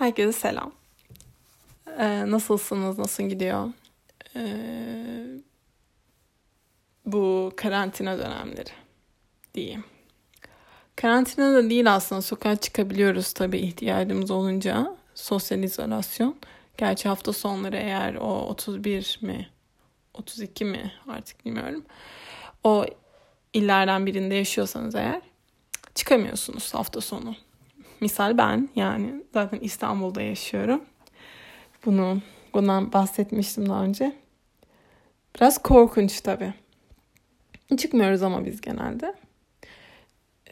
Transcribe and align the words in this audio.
Herkese 0.00 0.32
selam. 0.32 0.72
Ee, 1.98 2.30
nasılsınız? 2.30 2.98
Nasıl 2.98 3.22
gidiyor? 3.22 3.68
Ee, 4.36 5.24
bu 7.06 7.52
karantina 7.56 8.18
dönemleri 8.18 8.70
diyeyim. 9.54 9.84
Karantina 10.96 11.54
da 11.54 11.70
değil 11.70 11.94
aslında. 11.94 12.22
Sokağa 12.22 12.56
çıkabiliyoruz 12.56 13.32
tabii 13.32 13.58
ihtiyacımız 13.58 14.30
olunca. 14.30 14.96
Sosyal 15.14 15.62
izolasyon. 15.62 16.36
Gerçi 16.78 17.08
hafta 17.08 17.32
sonları 17.32 17.76
eğer 17.76 18.14
o 18.14 18.46
31 18.46 19.18
mi 19.22 19.48
32 20.14 20.64
mi 20.64 20.92
artık 21.08 21.44
bilmiyorum. 21.44 21.84
O 22.64 22.86
illerden 23.52 24.06
birinde 24.06 24.34
yaşıyorsanız 24.34 24.94
eğer 24.94 25.20
çıkamıyorsunuz 25.94 26.74
hafta 26.74 27.00
sonu. 27.00 27.34
Misal 28.00 28.38
ben 28.38 28.68
yani 28.76 29.22
zaten 29.34 29.58
İstanbul'da 29.60 30.22
yaşıyorum. 30.22 30.84
Bunu 31.86 32.20
bundan 32.54 32.92
bahsetmiştim 32.92 33.68
daha 33.68 33.84
önce. 33.84 34.12
Biraz 35.36 35.58
korkunç 35.62 36.20
tabii. 36.20 36.54
Çıkmıyoruz 37.78 38.22
ama 38.22 38.44
biz 38.44 38.60
genelde. 38.60 39.14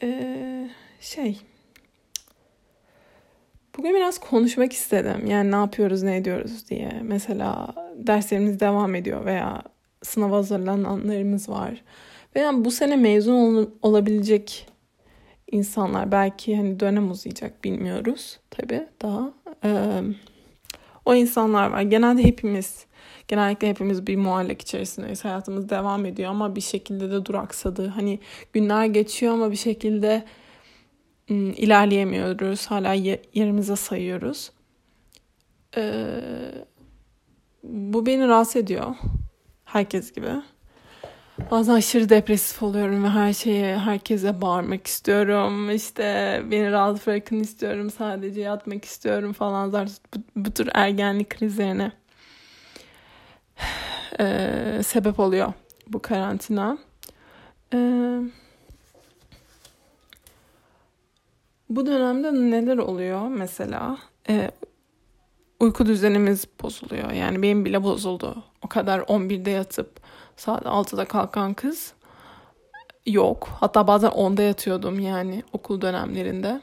Ee, 0.03 0.71
şey. 1.01 1.41
Bugün 3.79 3.95
biraz 3.95 4.19
konuşmak 4.19 4.73
istedim. 4.73 5.27
Yani 5.27 5.51
ne 5.51 5.57
yapıyoruz, 5.57 6.03
ne 6.03 6.17
ediyoruz 6.17 6.71
diye. 6.71 7.01
Mesela 7.03 7.75
derslerimiz 7.97 8.61
devam 8.61 8.95
ediyor 8.95 9.25
veya 9.25 9.63
sınava 10.03 10.37
hazırlananlarımız 10.37 11.49
var. 11.49 11.83
Veya 12.37 12.65
bu 12.65 12.71
sene 12.71 12.97
mezun 12.97 13.35
ol- 13.35 13.71
olabilecek 13.83 14.69
insanlar 15.53 16.13
belki 16.13 16.57
hani 16.57 16.81
dönem 16.81 17.11
uzayacak 17.11 17.65
bilmiyoruz 17.65 18.39
tabii 18.51 18.87
daha. 19.03 19.33
Ee, 19.65 20.03
o 21.05 21.15
insanlar 21.15 21.71
var. 21.71 21.83
Genelde 21.83 22.25
hepimiz 22.25 22.87
genellikle 23.29 23.69
hepimiz 23.69 24.07
bir 24.07 24.17
muallak 24.17 24.63
içerisindeyiz. 24.63 25.25
Hayatımız 25.25 25.69
devam 25.69 26.07
ediyor 26.07 26.31
ama 26.31 26.57
bir 26.57 26.61
şekilde 26.61 27.11
de 27.11 27.25
duraksadı. 27.25 27.87
Hani 27.87 28.19
günler 28.53 28.87
geçiyor 28.87 29.33
ama 29.33 29.51
bir 29.51 29.57
şekilde 29.57 30.25
ım, 31.31 31.51
ilerleyemiyoruz. 31.51 32.67
Hala 32.67 32.93
yerimize 33.35 33.77
sayıyoruz. 33.77 34.53
Ee, 35.77 36.21
bu 37.63 38.07
beni 38.07 38.29
rahatsız 38.29 38.57
ediyor. 38.57 38.95
Herkes 39.65 40.13
gibi. 40.13 40.31
Bazen 41.51 41.75
aşırı 41.75 42.09
depresif 42.09 42.63
oluyorum 42.63 43.05
ve 43.05 43.09
her 43.09 43.33
şeye, 43.33 43.79
herkese 43.79 44.41
bağırmak 44.41 44.87
istiyorum. 44.87 45.71
İşte 45.71 46.03
beni 46.51 46.73
rahat 46.73 47.07
bırakın 47.07 47.41
istiyorum, 47.41 47.91
sadece 47.91 48.41
yatmak 48.41 48.85
istiyorum 48.85 49.33
falan. 49.33 49.71
Zaten 49.71 49.95
bu, 50.17 50.19
bu 50.37 50.51
tür 50.51 50.69
ergenlik 50.75 51.31
krizlerine 51.31 51.93
ee, 54.21 54.81
sebep 54.85 55.21
oluyor 55.21 55.53
bu 55.89 56.03
karantina. 56.03 56.79
Ee, 57.75 57.79
bu 61.71 61.87
dönemde 61.87 62.33
neler 62.33 62.79
oluyor 62.79 63.29
mesela? 63.29 63.99
Ee, 64.29 64.51
uyku 65.61 65.87
düzenimiz 65.87 66.45
bozuluyor. 66.63 67.11
Yani 67.11 67.43
benim 67.43 67.65
bile 67.65 67.83
bozuldu. 67.83 68.43
O 68.63 68.69
kadar 68.69 68.99
11'de 69.01 69.51
yatıp 69.51 70.01
saat 70.39 70.63
6'da 70.63 71.05
kalkan 71.05 71.55
kız 71.55 71.93
yok. 73.07 73.49
Hatta 73.61 73.87
bazen 73.87 74.11
10'da 74.11 74.43
yatıyordum 74.43 75.01
yani 75.01 75.43
okul 75.53 75.81
dönemlerinde. 75.81 76.61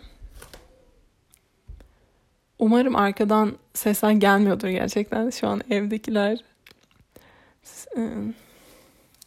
Umarım 2.60 2.96
arkadan 2.96 3.54
sesler 3.74 4.12
gelmiyordur 4.12 4.68
gerçekten. 4.68 5.30
Şu 5.30 5.48
an 5.48 5.62
evdekiler 5.70 6.40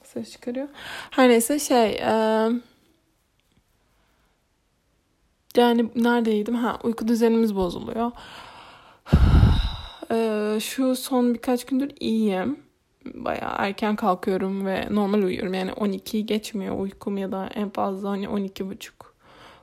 ses 0.03 0.33
çıkarıyor. 0.33 0.69
Her 1.11 1.28
neyse 1.28 1.59
şey 1.59 2.01
yani 5.56 5.91
neredeydim? 5.95 6.55
Ha 6.55 6.78
uyku 6.83 7.09
düzenimiz 7.09 7.56
bozuluyor. 7.56 8.12
Şu 10.61 10.97
son 10.97 11.34
birkaç 11.34 11.67
gündür 11.67 11.91
iyiyim 12.01 12.68
bayağı 13.15 13.55
erken 13.59 13.97
kalkıyorum 13.97 14.67
ve 14.67 14.87
normal 14.91 15.23
uyuyorum. 15.23 15.55
Yani 15.55 15.71
12'yi 15.71 16.27
geçmiyor 16.27 16.79
uykum 16.79 17.19
ya 17.19 17.33
da 17.33 17.51
en 17.55 17.71
fazla 17.71 18.11
hani 18.11 18.29
12 18.29 18.67
buçuk 18.67 19.15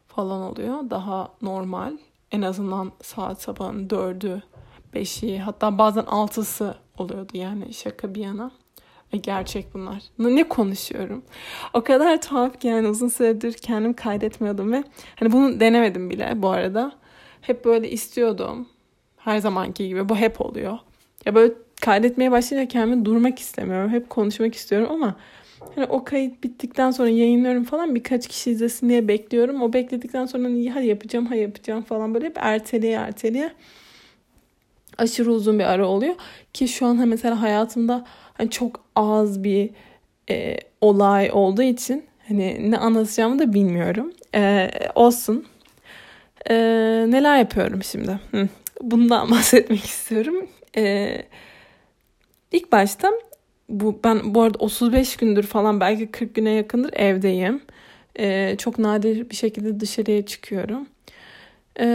falan 0.08 0.42
oluyor. 0.42 0.90
Daha 0.90 1.30
normal. 1.42 1.98
En 2.32 2.42
azından 2.42 2.92
saat 3.02 3.42
sabahın 3.42 3.88
4'ü, 3.88 4.42
5'i 4.94 5.40
hatta 5.40 5.78
bazen 5.78 6.04
6'sı 6.04 6.76
oluyordu 6.98 7.32
yani 7.34 7.74
şaka 7.74 8.16
bir 8.16 8.22
yana. 8.22 8.52
E 9.14 9.18
gerçek 9.18 9.74
bunlar. 9.74 10.04
Ne 10.20 10.50
konuşuyorum? 10.50 11.24
O 11.74 11.84
kadar 11.84 12.22
tuhaf 12.22 12.60
ki 12.60 12.68
yani 12.68 12.88
uzun 12.88 13.08
süredir 13.08 13.54
kendim 13.54 13.94
kaydetmiyordum 13.94 14.72
ve 14.72 14.84
hani 15.16 15.32
bunu 15.32 15.60
denemedim 15.60 16.10
bile 16.10 16.34
bu 16.36 16.50
arada. 16.50 16.92
Hep 17.42 17.66
böyle 17.66 17.90
istiyordum. 17.90 18.68
Her 19.18 19.38
zamanki 19.38 19.88
gibi 19.88 20.10
bu 20.10 20.16
hep 20.16 20.42
oluyor. 20.42 20.78
Ya 21.26 21.36
böyle 21.36 21.54
kaydetmeye 21.86 22.32
başlayınca 22.32 22.68
kendimi 22.68 23.06
durmak 23.06 23.40
istemiyorum. 23.40 23.92
Hep 23.92 24.10
konuşmak 24.10 24.56
istiyorum 24.56 24.90
ama 24.92 25.16
hani 25.76 25.86
o 25.86 26.04
kayıt 26.04 26.44
bittikten 26.44 26.92
sonra 26.92 27.10
yayınlıyorum 27.10 27.64
falan 27.64 27.96
birkaç 27.96 28.28
kişi 28.28 28.52
izlesin 28.52 28.90
diye 28.90 29.08
bekliyorum. 29.08 29.62
O 29.62 29.74
bekledikten 29.74 30.26
sonra 30.26 30.50
iyi 30.50 30.72
hadi 30.72 30.88
yapacağım, 30.88 31.26
hadi 31.26 31.40
yapacağım 31.40 31.82
falan 31.82 32.14
böyle 32.14 32.26
hep 32.26 32.38
erteleye 32.40 32.96
erteleye 32.96 33.52
aşırı 34.98 35.32
uzun 35.32 35.60
bir 35.60 35.64
ara 35.64 35.88
oluyor. 35.88 36.16
Ki 36.54 36.68
şu 36.68 36.86
an 36.86 37.08
mesela 37.08 37.42
hayatımda 37.42 38.06
hani 38.34 38.50
çok 38.50 38.86
az 38.96 39.44
bir 39.44 39.70
e, 40.30 40.58
olay 40.82 41.30
olduğu 41.34 41.64
için 41.64 42.04
hani 42.28 42.72
ne 42.72 42.78
anlatacağımı 42.78 43.40
da 43.40 43.54
bilmiyorum. 43.54 44.14
E, 44.36 44.70
olsun. 44.96 45.46
E, 46.50 46.56
neler 47.08 47.38
yapıyorum 47.38 47.84
şimdi? 47.84 48.20
Hı. 48.32 48.48
Bundan 48.82 49.32
bahsetmek 49.32 49.86
istiyorum. 49.86 50.48
Eee 50.78 51.26
İlk 52.52 52.72
başta 52.72 53.12
bu 53.70 54.00
ben 54.04 54.36
bu 54.36 54.42
arada 54.42 54.58
35 54.60 55.18
gündür 55.18 55.44
falan 55.44 55.80
belki 55.80 56.12
40 56.12 56.36
güne 56.36 56.52
yakındır 56.52 56.94
evdeyim. 56.94 57.62
Ee, 58.20 58.56
çok 58.58 58.80
nadir 58.80 59.30
bir 59.30 59.36
şekilde 59.36 59.80
dışarıya 59.80 60.26
çıkıyorum. 60.26 60.88
Ee, 61.80 61.86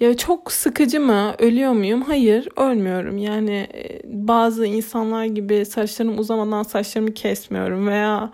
ya 0.00 0.16
çok 0.16 0.52
sıkıcı 0.52 1.00
mı? 1.00 1.34
Ölüyor 1.38 1.72
muyum? 1.72 2.02
Hayır, 2.02 2.48
ölmüyorum. 2.56 3.18
Yani 3.18 3.68
e, 3.74 4.00
bazı 4.04 4.66
insanlar 4.66 5.24
gibi 5.24 5.66
saçlarım 5.66 6.18
uzamadan 6.18 6.62
saçlarımı 6.62 7.14
kesmiyorum 7.14 7.86
veya 7.88 8.32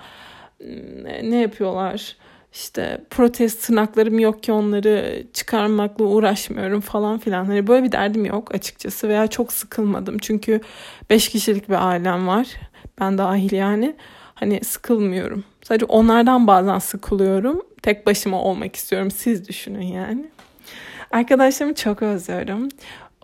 ne 1.23 1.37
yapıyorlar? 1.37 2.17
İşte 2.55 3.01
protest 3.11 3.67
tırnaklarım 3.67 4.19
yok 4.19 4.43
ki 4.43 4.53
onları 4.53 5.25
çıkarmakla 5.33 6.05
uğraşmıyorum 6.05 6.81
falan 6.81 7.19
filan. 7.19 7.45
Hani 7.45 7.67
böyle 7.67 7.85
bir 7.85 7.93
derdim 7.93 8.25
yok 8.25 8.55
açıkçası 8.55 9.09
veya 9.09 9.27
çok 9.27 9.53
sıkılmadım. 9.53 10.19
Çünkü 10.19 10.61
5 11.11 11.29
kişilik 11.29 11.69
bir 11.69 11.89
ailem 11.89 12.27
var. 12.27 12.47
Ben 13.01 13.19
dahil 13.19 13.53
yani. 13.53 13.97
Hani 14.35 14.65
sıkılmıyorum. 14.65 15.45
Sadece 15.63 15.85
onlardan 15.85 16.47
bazen 16.47 16.79
sıkılıyorum. 16.79 17.63
Tek 17.83 18.07
başıma 18.07 18.43
olmak 18.43 18.77
istiyorum. 18.77 19.11
Siz 19.11 19.49
düşünün 19.49 19.87
yani. 19.87 20.27
Arkadaşlarımı 21.11 21.75
çok 21.75 22.03
özlüyorum. 22.03 22.69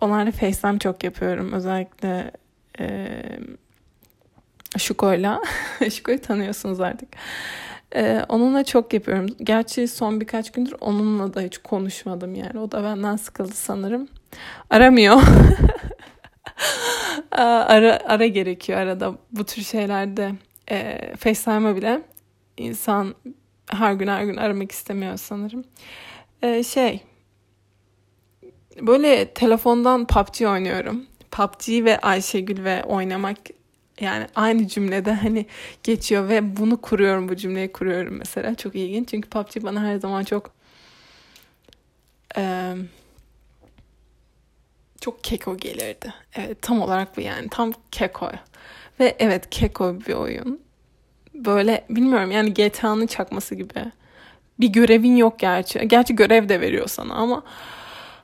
Onlarla 0.01 0.31
FaceTime 0.31 0.79
çok 0.79 1.03
yapıyorum. 1.03 1.53
Özellikle 1.53 2.31
e, 2.79 3.07
Şuko'yla. 4.77 5.41
Şuko'yu 5.91 6.21
tanıyorsunuz 6.21 6.79
artık. 6.79 7.09
Ee, 7.95 8.25
onunla 8.29 8.63
çok 8.63 8.93
yapıyorum. 8.93 9.25
Gerçi 9.43 9.87
son 9.87 10.21
birkaç 10.21 10.51
gündür 10.51 10.75
onunla 10.81 11.33
da 11.33 11.41
hiç 11.41 11.57
konuşmadım 11.57 12.35
yani. 12.35 12.59
O 12.59 12.71
da 12.71 12.83
benden 12.83 13.15
sıkıldı 13.15 13.53
sanırım. 13.53 14.07
Aramıyor. 14.69 15.21
ara, 17.31 17.99
ara 18.05 18.27
gerekiyor 18.27 18.79
arada 18.79 19.15
bu 19.31 19.43
tür 19.43 19.61
şeylerde. 19.61 20.31
E, 20.71 20.99
FaceTime'a 21.17 21.75
bile 21.75 22.01
insan 22.57 23.15
her 23.69 23.93
gün 23.93 24.07
her 24.07 24.23
gün 24.23 24.37
aramak 24.37 24.71
istemiyor 24.71 25.17
sanırım. 25.17 25.63
E, 26.41 26.63
şey 26.63 27.01
böyle 28.81 29.33
telefondan 29.33 30.07
PUBG 30.07 30.41
oynuyorum. 30.41 31.05
PUBG 31.31 31.85
ve 31.85 31.99
Ayşegül 31.99 32.63
ve 32.63 32.83
oynamak 32.83 33.37
yani 34.01 34.27
aynı 34.35 34.67
cümlede 34.67 35.13
hani 35.13 35.45
geçiyor 35.83 36.29
ve 36.29 36.57
bunu 36.57 36.81
kuruyorum 36.81 37.29
bu 37.29 37.35
cümleyi 37.35 37.71
kuruyorum 37.71 38.17
mesela 38.17 38.55
çok 38.55 38.75
ilginç 38.75 39.09
çünkü 39.09 39.29
PUBG 39.29 39.63
bana 39.63 39.83
her 39.83 39.95
zaman 39.95 40.23
çok 40.23 40.51
e, 42.37 42.73
çok 45.01 45.23
keko 45.23 45.57
gelirdi. 45.57 46.13
Evet 46.35 46.61
tam 46.61 46.81
olarak 46.81 47.17
bu 47.17 47.21
yani 47.21 47.49
tam 47.49 47.71
keko 47.91 48.31
ve 48.99 49.15
evet 49.19 49.49
keko 49.49 49.99
bir 49.99 50.13
oyun 50.13 50.59
böyle 51.33 51.85
bilmiyorum 51.89 52.31
yani 52.31 52.53
GTA'nın 52.53 53.07
çakması 53.07 53.55
gibi 53.55 53.91
bir 54.59 54.67
görevin 54.67 55.15
yok 55.15 55.39
gerçi. 55.39 55.87
Gerçi 55.87 56.15
görev 56.15 56.49
de 56.49 56.61
veriyor 56.61 56.87
sana 56.87 57.13
ama 57.13 57.43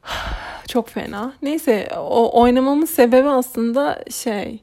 çok 0.68 0.90
fena. 0.90 1.34
Neyse 1.42 1.90
o 1.98 2.42
oynamamın 2.42 2.86
sebebi 2.86 3.30
aslında 3.30 4.04
şey 4.12 4.60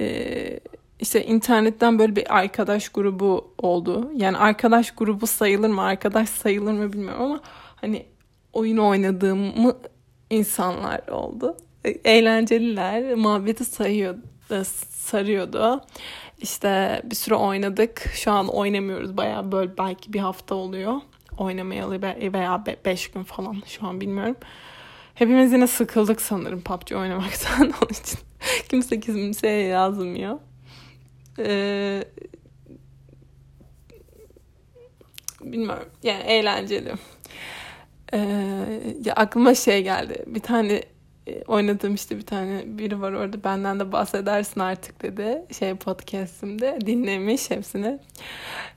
e, 0.00 0.60
işte 1.00 1.24
internetten 1.24 1.98
böyle 1.98 2.16
bir 2.16 2.36
arkadaş 2.38 2.88
grubu 2.88 3.54
oldu. 3.58 4.10
Yani 4.16 4.36
arkadaş 4.36 4.90
grubu 4.90 5.26
sayılır 5.26 5.68
mı, 5.68 5.82
arkadaş 5.82 6.28
sayılır 6.28 6.72
mı 6.72 6.92
bilmiyorum 6.92 7.22
ama 7.22 7.40
hani 7.76 8.06
oyun 8.52 8.76
oynadığımı 8.76 9.76
insanlar 10.30 11.08
oldu. 11.08 11.56
Eğlenceliler, 12.04 13.14
muhabbeti 13.14 13.64
sayıyordu, 13.64 14.20
sarıyordu. 14.90 15.80
İşte 16.38 17.02
bir 17.04 17.14
süre 17.14 17.34
oynadık. 17.34 18.10
Şu 18.14 18.30
an 18.32 18.48
oynamıyoruz. 18.48 19.16
Bayağı 19.16 19.52
böyle 19.52 19.78
belki 19.78 20.12
bir 20.12 20.18
hafta 20.18 20.54
oluyor. 20.54 21.00
Oynamayalı 21.38 22.02
veya 22.02 22.64
beş 22.84 23.10
gün 23.10 23.22
falan 23.22 23.62
şu 23.66 23.86
an 23.86 24.00
bilmiyorum. 24.00 24.36
Hepimiz 25.14 25.52
yine 25.52 25.66
sıkıldık 25.66 26.20
sanırım 26.20 26.60
PUBG 26.60 26.92
oynamaktan. 26.92 27.60
Onun 27.82 27.90
için 27.90 28.18
kimse 28.68 29.00
kimseye 29.00 29.66
yazmıyor. 29.66 30.38
Ee, 31.38 32.04
bilmiyorum. 35.40 35.88
Yani 36.02 36.22
eğlenceli. 36.22 36.92
Ee, 38.12 38.18
ya 39.04 39.14
aklıma 39.14 39.54
şey 39.54 39.82
geldi. 39.82 40.24
Bir 40.26 40.40
tane 40.40 40.82
e, 41.26 41.42
oynadığım 41.42 41.94
işte 41.94 42.16
bir 42.18 42.26
tane 42.26 42.62
biri 42.66 43.00
var 43.00 43.12
orada 43.12 43.44
benden 43.44 43.80
de 43.80 43.92
bahsedersin 43.92 44.60
artık 44.60 45.02
dedi. 45.02 45.44
Şey 45.58 45.74
podcast'imde 45.74 46.78
dinlemiş 46.86 47.50
hepsini. 47.50 47.98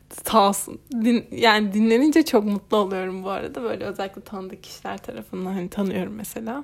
Sağ 0.10 0.50
olsun. 0.50 0.82
Din, 0.92 1.26
yani 1.32 1.74
dinlenince 1.74 2.26
çok 2.26 2.44
mutlu 2.44 2.78
oluyorum 2.78 3.24
bu 3.24 3.30
arada. 3.30 3.64
Böyle 3.64 3.84
özellikle 3.84 4.22
tanıdık 4.22 4.64
kişiler 4.64 4.98
tarafından 4.98 5.54
hani 5.54 5.70
tanıyorum 5.70 6.14
mesela. 6.14 6.64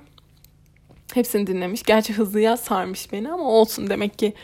Hepsini 1.14 1.46
dinlemiş. 1.46 1.82
Gerçi 1.82 2.12
hızlıya 2.12 2.56
sarmış 2.56 3.12
beni 3.12 3.32
ama 3.32 3.44
olsun. 3.44 3.90
Demek 3.90 4.18
ki 4.18 4.34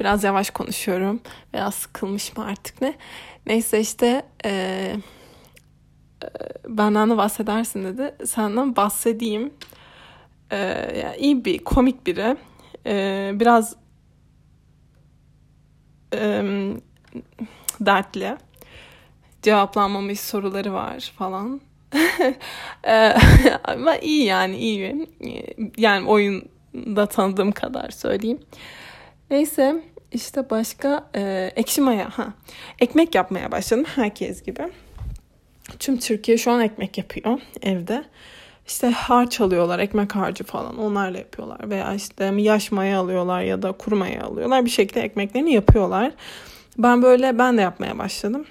biraz 0.00 0.24
yavaş 0.24 0.50
konuşuyorum. 0.50 1.20
Veya 1.54 1.70
sıkılmış 1.70 2.36
mı 2.36 2.44
artık 2.44 2.82
ne. 2.82 2.94
Neyse 3.46 3.80
işte 3.80 4.26
e, 4.44 4.50
e, 4.50 6.28
benden 6.68 7.10
de 7.10 7.16
bahsedersin 7.16 7.84
dedi. 7.84 8.26
Senden 8.26 8.76
bahsedeyim. 8.76 9.52
E, 10.50 10.56
yani 11.04 11.16
iyi 11.18 11.44
bir 11.44 11.58
komik 11.58 12.06
biri. 12.06 12.36
E, 12.86 13.30
biraz 13.34 13.76
e, 16.14 16.42
dertli. 17.80 18.36
Cevaplanmamış 19.42 20.20
soruları 20.20 20.72
var 20.72 21.12
falan. 21.18 21.60
Ama 23.64 23.96
iyi 23.96 24.24
yani 24.24 24.56
iyi. 24.56 25.06
Yani 25.78 26.08
oyunda 26.08 27.06
tanıdığım 27.06 27.52
kadar 27.52 27.90
söyleyeyim. 27.90 28.40
Neyse 29.30 29.82
işte 30.12 30.50
başka 30.50 31.10
e, 31.14 31.52
ekşi 31.56 31.80
maya. 31.80 32.08
Ha. 32.18 32.32
Ekmek 32.78 33.14
yapmaya 33.14 33.52
başladım 33.52 33.84
herkes 33.94 34.42
gibi. 34.42 34.62
Tüm 35.78 35.98
Türkiye 35.98 36.38
şu 36.38 36.50
an 36.50 36.60
ekmek 36.60 36.98
yapıyor 36.98 37.40
evde. 37.62 38.04
İşte 38.66 38.86
harç 38.90 39.40
alıyorlar, 39.40 39.78
ekmek 39.78 40.14
harcı 40.14 40.44
falan 40.44 40.78
onlarla 40.78 41.18
yapıyorlar. 41.18 41.70
Veya 41.70 41.94
işte 41.94 42.24
yaş 42.24 42.72
maya 42.72 43.00
alıyorlar 43.00 43.42
ya 43.42 43.62
da 43.62 43.72
kuru 43.72 43.96
maya 43.96 44.22
alıyorlar. 44.22 44.64
Bir 44.64 44.70
şekilde 44.70 45.00
ekmeklerini 45.00 45.52
yapıyorlar. 45.52 46.12
Ben 46.78 47.02
böyle 47.02 47.38
ben 47.38 47.58
de 47.58 47.62
yapmaya 47.62 47.98
başladım. 47.98 48.46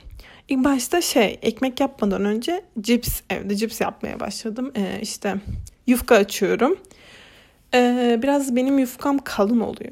İlk 0.49 0.63
başta 0.63 1.01
şey 1.01 1.39
ekmek 1.41 1.79
yapmadan 1.79 2.25
önce 2.25 2.61
cips 2.81 3.21
evde 3.29 3.55
cips 3.55 3.81
yapmaya 3.81 4.19
başladım. 4.19 4.71
Ee, 4.75 4.99
işte 5.01 5.35
yufka 5.87 6.15
açıyorum. 6.15 6.79
Ee, 7.73 8.19
biraz 8.23 8.55
benim 8.55 8.79
yufkam 8.79 9.19
kalın 9.23 9.59
oluyor. 9.59 9.91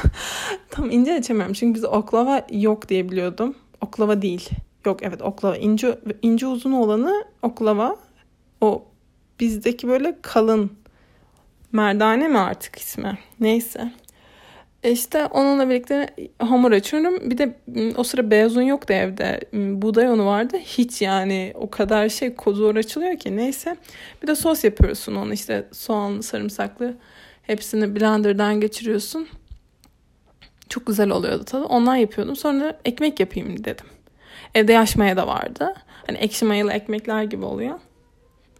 Tam 0.70 0.90
ince 0.90 1.14
açamıyorum 1.14 1.52
çünkü 1.52 1.74
biz 1.74 1.84
oklava 1.84 2.46
yok 2.50 2.88
diye 2.88 3.10
biliyordum. 3.10 3.54
Oklava 3.80 4.22
değil. 4.22 4.50
Yok 4.86 5.02
evet 5.02 5.22
oklava. 5.22 5.56
İnce, 5.56 5.98
ince 6.22 6.46
uzun 6.46 6.72
olanı 6.72 7.24
oklava. 7.42 7.96
O 8.60 8.84
bizdeki 9.40 9.88
böyle 9.88 10.18
kalın 10.22 10.72
merdane 11.72 12.28
mi 12.28 12.38
artık 12.38 12.78
ismi? 12.78 13.18
Neyse. 13.40 13.92
E 14.86 14.92
işte 14.92 15.26
onunla 15.26 15.68
birlikte 15.68 16.08
hamur 16.38 16.72
açıyorum. 16.72 17.30
Bir 17.30 17.38
de 17.38 17.56
o 17.96 18.04
sıra 18.04 18.30
beyaz 18.30 18.56
un 18.56 18.62
yoktu 18.62 18.92
evde. 18.92 19.40
Buğday 19.52 20.06
unu 20.06 20.26
vardı. 20.26 20.56
Hiç 20.58 21.02
yani 21.02 21.52
o 21.54 21.70
kadar 21.70 22.08
şey 22.08 22.34
zor 22.46 22.76
açılıyor 22.76 23.16
ki. 23.16 23.36
Neyse. 23.36 23.76
Bir 24.22 24.26
de 24.26 24.36
sos 24.36 24.64
yapıyorsun 24.64 25.14
onu 25.14 25.32
işte 25.32 25.68
soğanlı, 25.72 26.22
sarımsaklı. 26.22 26.94
Hepsini 27.42 27.96
blenderdan 27.96 28.60
geçiriyorsun. 28.60 29.28
Çok 30.68 30.86
güzel 30.86 31.10
oluyordu 31.10 31.44
tadı. 31.44 31.64
Ondan 31.64 31.96
yapıyordum. 31.96 32.36
Sonra 32.36 32.78
ekmek 32.84 33.20
yapayım 33.20 33.64
dedim. 33.64 33.86
Evde 34.54 34.72
yaş 34.72 34.96
maya 34.96 35.16
da 35.16 35.26
vardı. 35.26 35.74
Hani 36.06 36.18
ekşi 36.18 36.44
mayalı 36.44 36.72
ekmekler 36.72 37.22
gibi 37.22 37.44
oluyor. 37.44 37.78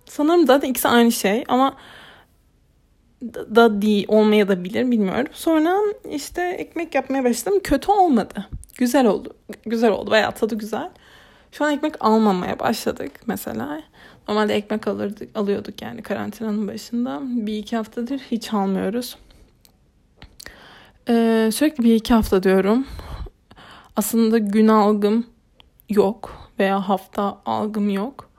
Sanırım 0.06 0.46
zaten 0.46 0.68
ikisi 0.68 0.88
aynı 0.88 1.12
şey 1.12 1.44
ama 1.48 1.76
da 3.22 3.82
değil 3.82 4.04
olmaya 4.08 4.48
da 4.48 4.64
bilir 4.64 4.90
bilmiyorum. 4.90 5.26
Sonra 5.32 5.76
işte 6.10 6.42
ekmek 6.42 6.94
yapmaya 6.94 7.24
başladım. 7.24 7.60
Kötü 7.64 7.92
olmadı. 7.92 8.48
Güzel 8.78 9.06
oldu. 9.06 9.36
Güzel 9.66 9.90
oldu. 9.90 10.10
Bayağı 10.10 10.32
tadı 10.32 10.54
güzel. 10.54 10.90
Şu 11.52 11.64
an 11.64 11.72
ekmek 11.72 11.94
almamaya 12.00 12.58
başladık 12.58 13.12
mesela. 13.26 13.82
Normalde 14.28 14.54
ekmek 14.54 14.88
alırdık, 14.88 15.36
alıyorduk 15.36 15.82
yani 15.82 16.02
karantinanın 16.02 16.68
başında. 16.68 17.20
Bir 17.22 17.58
iki 17.58 17.76
haftadır 17.76 18.18
hiç 18.18 18.54
almıyoruz. 18.54 19.16
Ee, 21.08 21.50
sürekli 21.52 21.84
bir 21.84 21.94
iki 21.94 22.14
hafta 22.14 22.42
diyorum. 22.42 22.86
Aslında 23.96 24.38
gün 24.38 24.68
algım 24.68 25.26
yok 25.88 26.50
veya 26.58 26.88
hafta 26.88 27.38
algım 27.46 27.90
yok. 27.90 28.30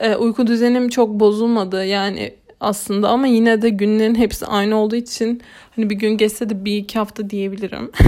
Ee, 0.00 0.16
uyku 0.16 0.46
düzenim 0.46 0.88
çok 0.88 1.08
bozulmadı. 1.08 1.84
Yani 1.84 2.34
aslında 2.60 3.08
ama 3.08 3.26
yine 3.26 3.62
de 3.62 3.68
günlerin 3.68 4.14
hepsi 4.14 4.46
aynı 4.46 4.76
olduğu 4.76 4.96
için 4.96 5.42
hani 5.76 5.90
bir 5.90 5.94
gün 5.94 6.16
geçse 6.16 6.50
de 6.50 6.64
bir 6.64 6.76
iki 6.76 6.98
hafta 6.98 7.30
diyebilirim. 7.30 7.92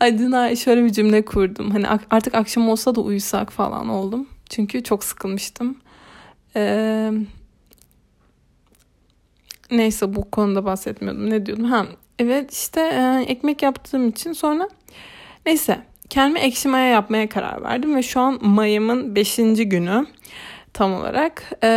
Adına 0.00 0.56
şöyle 0.56 0.84
bir 0.84 0.92
cümle 0.92 1.24
kurdum. 1.24 1.70
Hani 1.70 1.88
artık 2.10 2.34
akşam 2.34 2.68
olsa 2.68 2.94
da 2.94 3.00
uyusak 3.00 3.52
falan 3.52 3.88
oldum. 3.88 4.28
Çünkü 4.50 4.82
çok 4.82 5.04
sıkılmıştım. 5.04 5.76
Ee, 6.56 7.12
neyse 9.70 10.14
bu 10.14 10.30
konuda 10.30 10.64
bahsetmiyordum. 10.64 11.30
Ne 11.30 11.46
diyordum? 11.46 11.64
Ha, 11.64 11.86
evet 12.18 12.52
işte 12.52 12.80
e, 12.80 13.24
ekmek 13.28 13.62
yaptığım 13.62 14.08
için 14.08 14.32
sonra 14.32 14.68
neyse 15.46 15.78
kendime 16.10 16.40
ekşi 16.40 16.68
maya 16.68 16.88
yapmaya 16.88 17.28
karar 17.28 17.62
verdim 17.62 17.96
ve 17.96 18.02
şu 18.02 18.20
an 18.20 18.46
mayamın 18.46 19.14
5. 19.14 19.36
günü 19.36 20.06
tam 20.76 20.94
olarak 20.94 21.42
ee, 21.62 21.68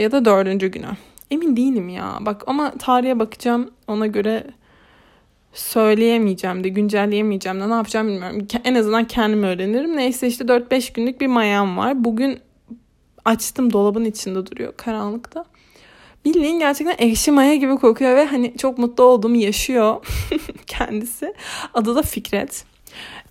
ya 0.00 0.12
da 0.12 0.24
dördüncü 0.24 0.68
günü. 0.68 0.86
Emin 1.30 1.56
değilim 1.56 1.88
ya. 1.88 2.18
Bak 2.20 2.42
ama 2.46 2.70
tarihe 2.70 3.18
bakacağım. 3.18 3.70
Ona 3.86 4.06
göre 4.06 4.44
söyleyemeyeceğim 5.52 6.64
de 6.64 6.68
güncelleyemeyeceğim 6.68 7.60
de 7.60 7.70
ne 7.70 7.74
yapacağım 7.74 8.08
bilmiyorum. 8.08 8.46
En 8.64 8.74
azından 8.74 9.04
kendim 9.04 9.42
öğrenirim. 9.42 9.96
Neyse 9.96 10.26
işte 10.26 10.44
4-5 10.44 10.92
günlük 10.94 11.20
bir 11.20 11.26
mayam 11.26 11.76
var. 11.76 12.04
Bugün 12.04 12.38
açtım 13.24 13.72
dolabın 13.72 14.04
içinde 14.04 14.46
duruyor 14.46 14.72
karanlıkta. 14.76 15.44
Bildiğin 16.24 16.58
gerçekten 16.58 17.06
ekşi 17.08 17.30
maya 17.30 17.54
gibi 17.54 17.76
kokuyor 17.76 18.16
ve 18.16 18.24
hani 18.26 18.56
çok 18.56 18.78
mutlu 18.78 19.04
olduğumu 19.04 19.36
yaşıyor 19.36 20.06
kendisi. 20.66 21.34
Adı 21.74 21.94
da 21.94 22.02
Fikret. 22.02 22.64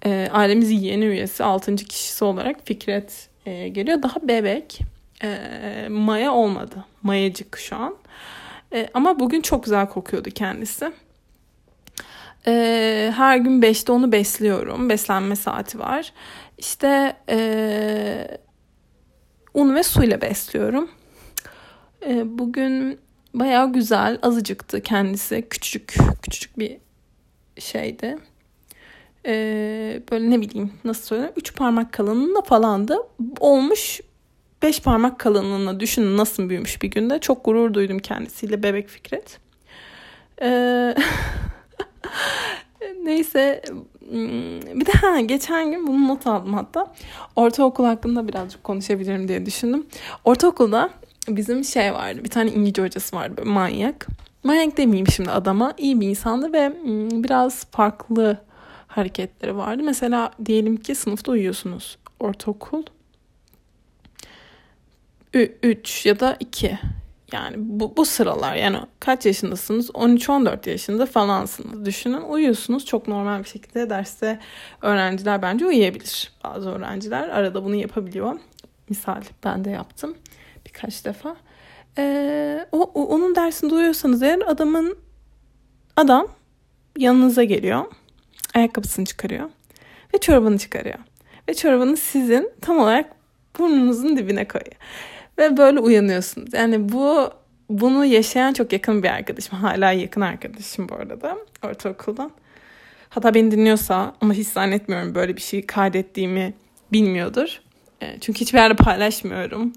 E, 0.06 0.30
ailemizin 0.32 0.80
yeni 0.80 1.06
üyesi 1.06 1.44
6. 1.44 1.76
kişisi 1.76 2.26
olarak 2.26 2.66
Fikret 2.66 3.35
e, 3.46 3.68
geliyor. 3.68 4.04
Daha 4.04 4.28
bebek. 4.28 4.80
E, 5.24 5.88
maya 5.90 6.34
olmadı. 6.34 6.86
Mayacık 7.04 7.58
şu 7.58 7.76
an. 7.76 7.96
E, 8.74 8.90
ama 8.94 9.20
bugün 9.20 9.42
çok 9.42 9.64
güzel 9.64 9.90
kokuyordu 9.90 10.30
kendisi. 10.30 10.92
E, 12.48 13.14
her 13.16 13.38
gün 13.38 13.62
5'te 13.62 13.92
onu 13.92 14.12
besliyorum. 14.12 14.90
Beslenme 14.90 15.36
saati 15.36 15.80
var. 15.80 16.14
İşte 16.58 17.16
e, 17.30 18.38
un 19.54 19.76
ve 19.76 19.84
suyla 19.84 20.22
besliyorum. 20.22 20.90
E, 22.08 22.38
bugün 22.40 23.00
bayağı 23.34 23.74
güzel, 23.74 24.20
azıcıktı 24.22 24.82
kendisi. 24.82 25.48
Küçücük, 25.50 25.94
küçücük 26.22 26.60
bir 26.60 26.78
şeydi 27.60 28.18
e, 29.26 30.02
böyle 30.12 30.30
ne 30.30 30.42
bileyim 30.42 30.72
nasıl 30.84 31.04
söyleyeyim 31.04 31.34
üç 31.36 31.56
parmak 31.56 31.94
kalınlığında 31.94 32.42
falandı. 32.42 32.98
Olmuş 33.40 34.02
beş 34.64 34.82
parmak 34.82 35.20
kalınlığında 35.20 35.80
düşünün 35.80 36.18
nasıl 36.18 36.50
büyümüş 36.50 36.82
bir 36.82 36.92
günde. 36.92 37.20
Çok 37.20 37.46
gurur 37.46 37.74
duydum 37.74 38.00
kendisiyle 38.00 38.64
bebek 38.64 38.90
Fikret. 38.90 39.40
E, 40.42 40.96
neyse 43.04 43.62
Hmm, 44.10 44.62
bir 44.62 44.86
de 44.86 44.92
ha, 44.92 45.20
geçen 45.20 45.72
gün 45.72 45.88
bunu 45.88 46.08
not 46.08 46.28
aldım 46.28 46.54
hatta. 46.54 46.94
Ortaokul 47.36 47.86
hakkında 47.86 48.28
birazcık 48.28 48.64
konuşabilirim 48.64 49.28
diye 49.28 49.46
düşündüm. 49.46 49.86
Ortaokulda 50.24 50.90
bizim 51.28 51.64
şey 51.64 51.94
vardı. 51.94 52.24
Bir 52.24 52.30
tane 52.30 52.50
İngilizce 52.52 52.82
hocası 52.82 53.16
vardı 53.16 53.34
böyle 53.38 53.50
manyak. 53.50 54.08
Manyak 54.44 54.78
demeyeyim 54.78 55.08
şimdi 55.08 55.32
adama. 55.32 55.74
iyi 55.78 56.02
bir 56.02 56.08
insandı 56.08 56.54
ve 56.54 56.70
hmm, 56.70 57.24
biraz 57.24 57.66
farklı 57.66 58.38
hareketleri 58.98 59.58
vardı. 59.58 59.84
Mesela 59.84 60.32
diyelim 60.46 60.78
ki 60.78 60.96
sınıfta 60.96 61.32
uyuyorsunuz. 61.32 61.98
Ortaokul 62.20 62.84
3 65.34 66.06
ya 66.06 66.20
da 66.20 66.38
2 66.40 66.80
yani 67.32 67.56
bu, 67.58 67.98
bu 67.98 68.06
sıralar 68.06 68.56
yani 68.56 68.78
kaç 69.00 69.26
yaşındasınız? 69.26 69.90
13-14 69.90 70.70
yaşında 70.70 71.06
falansınız. 71.06 71.86
Düşünün 71.86 72.22
uyuyorsunuz 72.22 72.86
çok 72.86 73.08
normal 73.08 73.40
bir 73.40 73.50
şekilde 73.50 73.90
derste 73.90 74.40
öğrenciler 74.82 75.42
bence 75.42 75.66
uyuyabilir. 75.66 76.32
Bazı 76.44 76.70
öğrenciler 76.70 77.30
arada 77.30 77.64
bunu 77.66 77.76
yapabiliyor. 77.76 78.40
Misal 78.90 79.22
ben 79.44 79.66
de 79.66 79.70
yaptım 79.70 80.16
birkaç 80.66 81.06
defa. 81.06 81.36
Ee, 81.98 82.68
o, 82.72 82.92
o, 82.94 83.06
onun 83.06 83.36
dersinde 83.36 83.76
uyuyorsanız 83.76 84.24
eğer 84.24 84.40
adamın 84.48 84.98
adam 85.96 86.28
yanınıza 86.98 87.44
geliyor. 87.44 87.86
Ayakkabısını 88.56 89.06
çıkarıyor. 89.06 89.50
Ve 90.14 90.18
çorabını 90.18 90.58
çıkarıyor. 90.58 90.98
Ve 91.50 91.54
çorabını 91.54 91.98
sizin 91.98 92.52
tam 92.62 92.78
olarak 92.78 93.12
burnunuzun 93.60 94.18
dibine 94.18 94.48
koyuyor. 94.48 94.76
Ve 95.38 95.58
böyle 95.58 95.80
uyanıyorsunuz. 95.80 96.54
Yani 96.54 96.90
bu 96.90 97.30
bunu 97.70 98.06
yaşayan 98.06 98.54
çok 98.54 98.74
yakın 98.74 99.04
bir 99.04 99.10
arkadaşım. 99.10 99.58
Hala 99.58 99.92
yakın 99.92 100.22
arkadaşım 100.22 100.90
bu 100.90 100.96
arada 100.96 101.38
ortaokuldan. 101.64 102.32
Hatta 103.10 103.34
beni 103.34 103.52
dinliyorsa 103.52 104.16
ama 104.22 104.34
hiç 104.34 104.48
zannetmiyorum 104.48 105.16
böyle 105.16 105.36
bir 105.36 105.42
şey 105.42 105.66
kaydettiğimi 105.66 106.54
bilmiyordur. 106.92 107.62
E, 108.02 108.20
çünkü 108.20 108.40
hiçbir 108.40 108.60
yerde 108.60 108.76
paylaşmıyorum. 108.76 109.74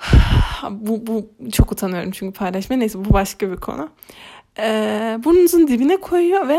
bu, 0.70 1.06
bu 1.06 1.30
çok 1.52 1.72
utanıyorum 1.72 2.10
çünkü 2.10 2.38
paylaşmaya. 2.38 2.76
Neyse 2.76 3.04
bu 3.04 3.12
başka 3.12 3.50
bir 3.50 3.56
konu. 3.56 3.88
Ee, 4.58 5.18
burnunuzun 5.24 5.68
dibine 5.68 5.96
koyuyor 5.96 6.48
ve 6.48 6.58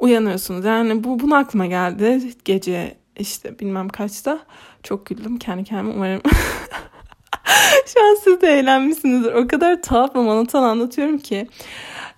uyanıyorsunuz. 0.00 0.64
Yani 0.64 1.04
bu 1.04 1.20
bunu 1.20 1.34
aklıma 1.34 1.66
geldi 1.66 2.20
gece 2.44 2.96
işte 3.16 3.58
bilmem 3.58 3.88
kaçta. 3.88 4.40
Çok 4.82 5.06
güldüm 5.06 5.38
kendi 5.38 5.64
kendime 5.64 5.94
umarım 5.94 6.22
Şu 7.86 8.04
an 8.04 8.16
siz 8.24 8.40
de 8.40 8.58
eğlenmişsinizdir. 8.58 9.32
O 9.32 9.48
kadar 9.48 9.82
tuhaf 9.82 10.16
ve 10.16 10.20
monoton 10.20 10.62
anlatıyorum 10.62 11.18
ki. 11.18 11.48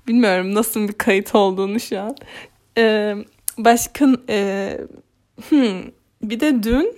Bilmiyorum 0.06 0.54
nasıl 0.54 0.88
bir 0.88 0.92
kayıt 0.92 1.34
olduğunu 1.34 1.80
şu 1.80 2.00
an. 2.00 2.16
Ee, 2.78 3.16
başka 3.58 4.08
e, 4.28 4.78
hmm, 5.48 5.82
bir 6.22 6.40
de 6.40 6.62
dün 6.62 6.96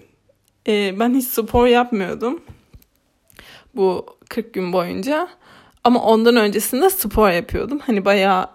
e, 0.69 1.01
ben 1.01 1.15
hiç 1.15 1.25
spor 1.25 1.67
yapmıyordum. 1.67 2.43
Bu 3.75 4.07
40 4.29 4.55
gün 4.55 4.73
boyunca. 4.73 5.29
Ama 5.85 6.03
ondan 6.03 6.37
öncesinde 6.37 6.91
spor 6.91 7.31
yapıyordum. 7.31 7.79
Hani 7.79 8.05
bayağı 8.05 8.49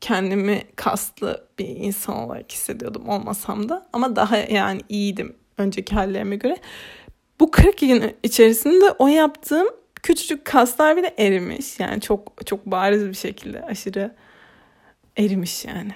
kendimi 0.00 0.62
kaslı 0.76 1.46
bir 1.58 1.68
insan 1.68 2.16
olarak 2.16 2.52
hissediyordum 2.52 3.08
olmasam 3.08 3.68
da. 3.68 3.86
Ama 3.92 4.16
daha 4.16 4.36
yani 4.36 4.80
iyiydim 4.88 5.36
önceki 5.58 5.94
hallerime 5.94 6.36
göre. 6.36 6.56
Bu 7.40 7.50
40 7.50 7.78
gün 7.78 8.16
içerisinde 8.22 8.90
o 8.98 9.08
yaptığım 9.08 9.68
küçücük 10.02 10.44
kaslar 10.44 10.96
bile 10.96 11.14
erimiş. 11.18 11.80
Yani 11.80 12.00
çok 12.00 12.46
çok 12.46 12.66
bariz 12.66 13.08
bir 13.08 13.14
şekilde 13.14 13.62
aşırı 13.62 14.14
erimiş 15.16 15.64
yani. 15.64 15.92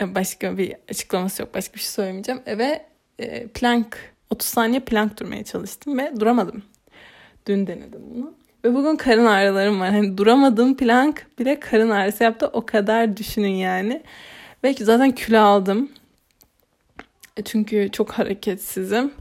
E, 0.00 0.14
başka 0.14 0.58
bir 0.58 0.74
açıklaması 0.90 1.42
yok. 1.42 1.54
Başka 1.54 1.74
bir 1.74 1.80
şey 1.80 1.88
söylemeyeceğim. 1.88 2.42
E, 2.46 2.58
ve 2.58 2.86
e, 3.18 3.46
plank 3.46 4.14
30 4.30 4.48
saniye 4.48 4.80
plank 4.80 5.20
durmaya 5.20 5.44
çalıştım 5.44 5.98
ve 5.98 6.12
duramadım. 6.20 6.62
Dün 7.46 7.66
denedim 7.66 8.02
bunu. 8.14 8.34
Ve 8.64 8.74
bugün 8.74 8.96
karın 8.96 9.26
ağrılarım 9.26 9.80
var. 9.80 9.90
Hani 9.90 10.18
duramadığım 10.18 10.76
plank 10.76 11.26
bile 11.38 11.60
karın 11.60 11.90
ağrısı 11.90 12.24
yaptı. 12.24 12.50
O 12.52 12.66
kadar 12.66 13.16
düşünün 13.16 13.54
yani. 13.54 14.02
Belki 14.62 14.84
zaten 14.84 15.10
kilo 15.10 15.40
aldım. 15.40 15.88
Çünkü 17.44 17.88
çok 17.92 18.12
hareketsizim 18.12 19.12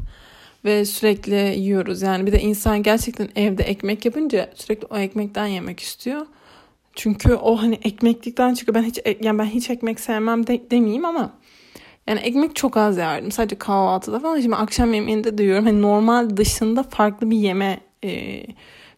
ve 0.66 0.86
sürekli 0.86 1.36
yiyoruz. 1.36 2.02
Yani 2.02 2.26
bir 2.26 2.32
de 2.32 2.40
insan 2.40 2.84
gerçekten 2.84 3.30
evde 3.36 3.64
ekmek 3.64 4.06
yapınca 4.06 4.50
sürekli 4.56 4.88
o 4.90 4.98
ekmekten 4.98 5.46
yemek 5.46 5.80
istiyor. 5.80 6.26
Çünkü 6.94 7.34
o 7.34 7.62
hani 7.62 7.80
ekmeklikten 7.84 8.54
çıkıyor. 8.54 8.76
Ben 8.76 8.84
hiç 8.84 9.00
yani 9.22 9.40
ben 9.40 9.46
hiç 9.46 9.70
ekmek 9.70 10.00
sevmem 10.00 10.48
de, 10.48 10.72
demeyeyim 10.72 11.06
ama 11.06 11.34
yani 12.08 12.20
ekmek 12.20 12.56
çok 12.56 12.78
az 12.78 12.98
yerdim. 12.98 13.32
Sadece 13.32 13.58
kahvaltıda 13.58 14.20
falan. 14.20 14.40
Şimdi 14.40 14.56
akşam 14.56 14.94
yemeğinde 14.94 15.38
diyorum 15.38 15.66
hani 15.66 15.82
normal 15.82 16.38
dışında 16.38 16.84
farklı 16.84 17.32
bir 17.32 17.38
yeme 17.38 17.80
e, 18.04 18.44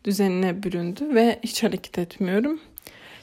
düzenine 0.06 0.64
büründü 0.64 1.16
ve 1.16 1.40
hiç 1.44 1.64
hareket 1.64 2.00
etmiyorum. 2.00 2.60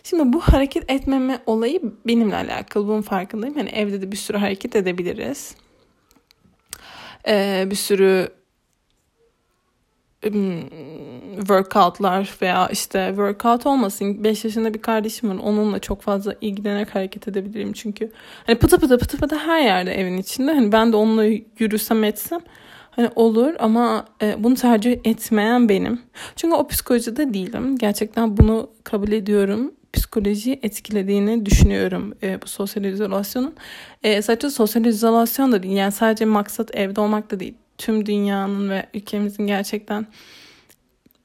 Şimdi 0.02 0.32
bu 0.32 0.40
hareket 0.40 0.90
etmeme 0.90 1.38
olayı 1.46 1.80
benimle 2.06 2.36
alakalı. 2.36 2.88
Bunun 2.88 3.02
farkındayım. 3.02 3.54
Hani 3.56 3.68
evde 3.68 4.02
de 4.02 4.12
bir 4.12 4.16
sürü 4.16 4.38
hareket 4.38 4.76
edebiliriz. 4.76 5.54
Ee, 7.28 7.66
bir 7.70 7.76
sürü 7.76 8.28
workoutlar 11.38 12.36
veya 12.42 12.68
işte 12.68 13.06
workout 13.08 13.66
olmasın 13.66 14.24
5 14.24 14.44
yaşında 14.44 14.74
bir 14.74 14.82
kardeşim 14.82 15.30
var 15.30 15.36
onunla 15.42 15.78
çok 15.78 16.02
fazla 16.02 16.34
ilgilenerek 16.40 16.94
hareket 16.94 17.28
edebilirim 17.28 17.72
çünkü 17.72 18.12
hani 18.46 18.58
pıtı 18.58 18.78
pıtı 18.78 18.98
pıtı 18.98 19.16
pıtı 19.16 19.36
her 19.36 19.60
yerde 19.60 19.94
evin 19.94 20.18
içinde 20.18 20.52
hani 20.52 20.72
ben 20.72 20.92
de 20.92 20.96
onunla 20.96 21.24
yürüsem 21.58 22.04
etsem 22.04 22.40
hani 22.96 23.10
olur 23.14 23.54
ama 23.58 24.04
e, 24.22 24.44
bunu 24.44 24.54
tercih 24.54 24.98
etmeyen 25.04 25.68
benim. 25.68 26.00
Çünkü 26.36 26.54
o 26.54 26.68
psikolojide 26.68 27.34
değilim. 27.34 27.78
Gerçekten 27.78 28.36
bunu 28.36 28.70
kabul 28.84 29.12
ediyorum. 29.12 29.72
Psikolojiyi 29.92 30.60
etkilediğini 30.62 31.46
düşünüyorum 31.46 32.14
e, 32.22 32.42
bu 32.42 32.46
sosyal 32.46 32.84
izolasyonun. 32.84 33.54
E, 34.02 34.22
sadece 34.22 34.50
sosyal 34.50 34.84
izolasyon 34.84 35.52
da 35.52 35.62
değil. 35.62 35.76
Yani 35.76 35.92
sadece 35.92 36.24
maksat 36.24 36.76
evde 36.76 37.00
olmak 37.00 37.30
da 37.30 37.40
değil. 37.40 37.54
Tüm 37.78 38.06
dünyanın 38.06 38.70
ve 38.70 38.86
ülkemizin 38.94 39.46
gerçekten 39.46 40.06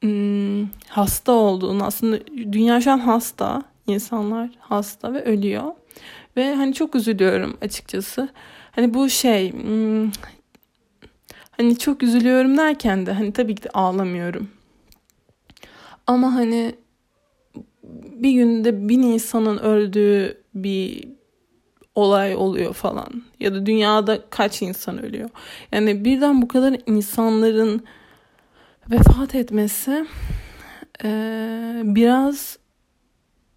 hmm, 0.00 0.68
hasta 0.88 1.32
olduğunu 1.32 1.84
aslında 1.84 2.26
dünya 2.52 2.80
şu 2.80 2.90
an 2.90 2.98
hasta. 2.98 3.62
İnsanlar 3.86 4.50
hasta 4.60 5.12
ve 5.12 5.24
ölüyor. 5.24 5.72
Ve 6.36 6.54
hani 6.54 6.74
çok 6.74 6.94
üzülüyorum 6.94 7.56
açıkçası. 7.62 8.28
Hani 8.70 8.94
bu 8.94 9.08
şey 9.10 9.52
hmm, 9.52 10.10
hani 11.62 11.78
çok 11.78 12.02
üzülüyorum 12.02 12.58
derken 12.58 13.06
de 13.06 13.12
hani 13.12 13.32
tabii 13.32 13.54
ki 13.54 13.62
de 13.62 13.68
ağlamıyorum 13.74 14.48
ama 16.06 16.34
hani 16.34 16.74
bir 18.04 18.32
günde 18.32 18.88
bin 18.88 19.02
insanın 19.02 19.58
öldüğü 19.58 20.42
bir 20.54 21.08
olay 21.94 22.36
oluyor 22.36 22.72
falan. 22.72 23.22
Ya 23.40 23.54
da 23.54 23.66
dünyada 23.66 24.30
kaç 24.30 24.62
insan 24.62 25.02
ölüyor. 25.04 25.30
Yani 25.72 26.04
birden 26.04 26.42
bu 26.42 26.48
kadar 26.48 26.76
insanların 26.86 27.84
vefat 28.90 29.34
etmesi 29.34 30.06
e, 31.04 31.08
biraz 31.84 32.58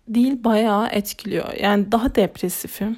değil 0.08 0.44
bayağı 0.44 0.88
etkiliyor. 0.88 1.54
Yani 1.54 1.92
daha 1.92 2.16
depresifim. 2.16 2.98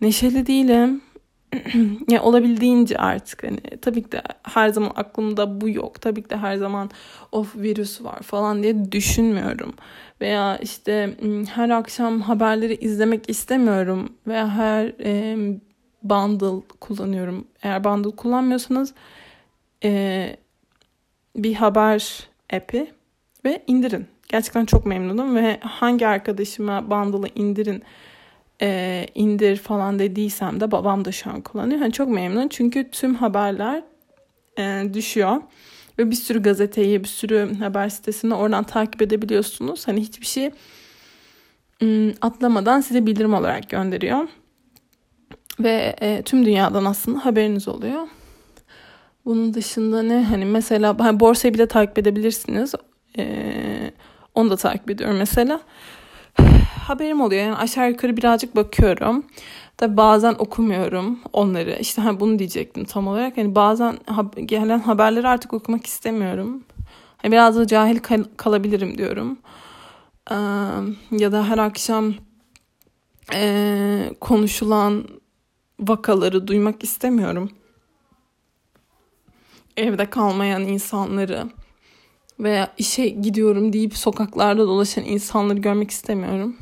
Neşeli 0.00 0.46
değilim. 0.46 1.02
yani 2.08 2.20
olabildiğince 2.20 2.96
artık 2.96 3.42
hani 3.42 3.60
tabii 3.82 4.02
ki 4.02 4.12
de 4.12 4.22
her 4.42 4.68
zaman 4.68 4.92
aklımda 4.96 5.60
bu 5.60 5.68
yok. 5.68 6.00
Tabii 6.00 6.22
ki 6.22 6.30
de 6.30 6.36
her 6.36 6.56
zaman 6.56 6.90
of 7.32 7.56
virüs 7.56 8.04
var 8.04 8.22
falan 8.22 8.62
diye 8.62 8.92
düşünmüyorum. 8.92 9.74
Veya 10.20 10.58
işte 10.58 11.16
her 11.54 11.70
akşam 11.70 12.20
haberleri 12.20 12.74
izlemek 12.74 13.30
istemiyorum 13.30 14.12
veya 14.26 14.48
her 14.48 14.92
e, 15.04 15.36
bundle 16.02 16.66
kullanıyorum. 16.80 17.46
Eğer 17.62 17.84
bundle 17.84 18.16
kullanmıyorsanız 18.16 18.94
e, 19.84 20.36
bir 21.36 21.54
haber 21.54 22.28
app'i 22.52 22.92
ve 23.44 23.62
indirin. 23.66 24.06
Gerçekten 24.28 24.64
çok 24.64 24.86
memnunum 24.86 25.36
ve 25.36 25.60
hangi 25.60 26.06
arkadaşıma 26.06 26.90
bundle'ı 26.90 27.30
indirin 27.34 27.82
e, 28.62 29.06
indir 29.14 29.56
falan 29.56 29.98
dediysem 29.98 30.60
de 30.60 30.70
babam 30.70 31.04
da 31.04 31.12
şu 31.12 31.30
an 31.30 31.40
kullanıyor. 31.40 31.80
Yani 31.80 31.92
çok 31.92 32.08
memnun 32.08 32.48
çünkü 32.48 32.90
tüm 32.90 33.14
haberler 33.14 33.82
e, 34.58 34.94
düşüyor. 34.94 35.42
Ve 35.98 36.10
bir 36.10 36.16
sürü 36.16 36.42
gazeteyi, 36.42 37.02
bir 37.02 37.08
sürü 37.08 37.54
haber 37.58 37.88
sitesini 37.88 38.34
oradan 38.34 38.64
takip 38.64 39.02
edebiliyorsunuz. 39.02 39.88
Hani 39.88 40.00
hiçbir 40.00 40.26
şey 40.26 40.50
atlamadan 42.20 42.80
size 42.80 43.06
bildirim 43.06 43.34
olarak 43.34 43.70
gönderiyor. 43.70 44.28
Ve 45.60 45.96
e, 46.00 46.22
tüm 46.22 46.46
dünyadan 46.46 46.84
aslında 46.84 47.26
haberiniz 47.26 47.68
oluyor. 47.68 48.08
Bunun 49.24 49.54
dışında 49.54 50.02
ne? 50.02 50.24
Hani 50.24 50.44
mesela 50.44 50.98
hani 50.98 51.20
borsayı 51.20 51.54
bile 51.54 51.66
takip 51.66 51.98
edebilirsiniz. 51.98 52.74
E, 53.18 53.92
onu 54.34 54.50
da 54.50 54.56
takip 54.56 54.90
ediyorum 54.90 55.16
mesela 55.18 55.60
haberim 56.86 57.20
oluyor. 57.20 57.42
Yani 57.42 57.56
aşağı 57.56 57.90
yukarı 57.90 58.16
birazcık 58.16 58.56
bakıyorum. 58.56 59.24
Tabi 59.76 59.96
bazen 59.96 60.34
okumuyorum 60.38 61.18
onları. 61.32 61.76
İşte 61.80 62.02
hani 62.02 62.20
bunu 62.20 62.38
diyecektim 62.38 62.84
tam 62.84 63.06
olarak. 63.06 63.38
Yani 63.38 63.54
bazen 63.54 63.98
ha- 64.06 64.30
gelen 64.44 64.78
haberleri 64.78 65.28
artık 65.28 65.52
okumak 65.52 65.86
istemiyorum. 65.86 66.64
Hani 67.16 67.32
biraz 67.32 67.56
da 67.56 67.66
cahil 67.66 67.98
kal- 67.98 68.24
kalabilirim 68.36 68.98
diyorum. 68.98 69.38
Ee, 70.30 70.34
ya 71.10 71.32
da 71.32 71.48
her 71.48 71.58
akşam 71.58 72.14
e, 73.34 74.14
konuşulan 74.20 75.04
vakaları 75.80 76.46
duymak 76.46 76.84
istemiyorum. 76.84 77.50
Evde 79.76 80.10
kalmayan 80.10 80.62
insanları 80.62 81.48
veya 82.42 82.72
işe 82.78 83.08
gidiyorum 83.08 83.72
deyip 83.72 83.96
sokaklarda 83.96 84.66
dolaşan 84.66 85.04
insanları 85.04 85.58
görmek 85.58 85.90
istemiyorum. 85.90 86.56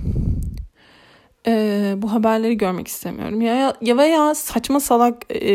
Ee, 1.47 1.95
bu 1.97 2.13
haberleri 2.13 2.57
görmek 2.57 2.89
istemiyorum. 2.89 3.41
Ya, 3.41 3.77
ya 3.81 3.97
veya 3.97 4.35
saçma 4.35 4.81
salak 4.81 5.25
e, 5.29 5.53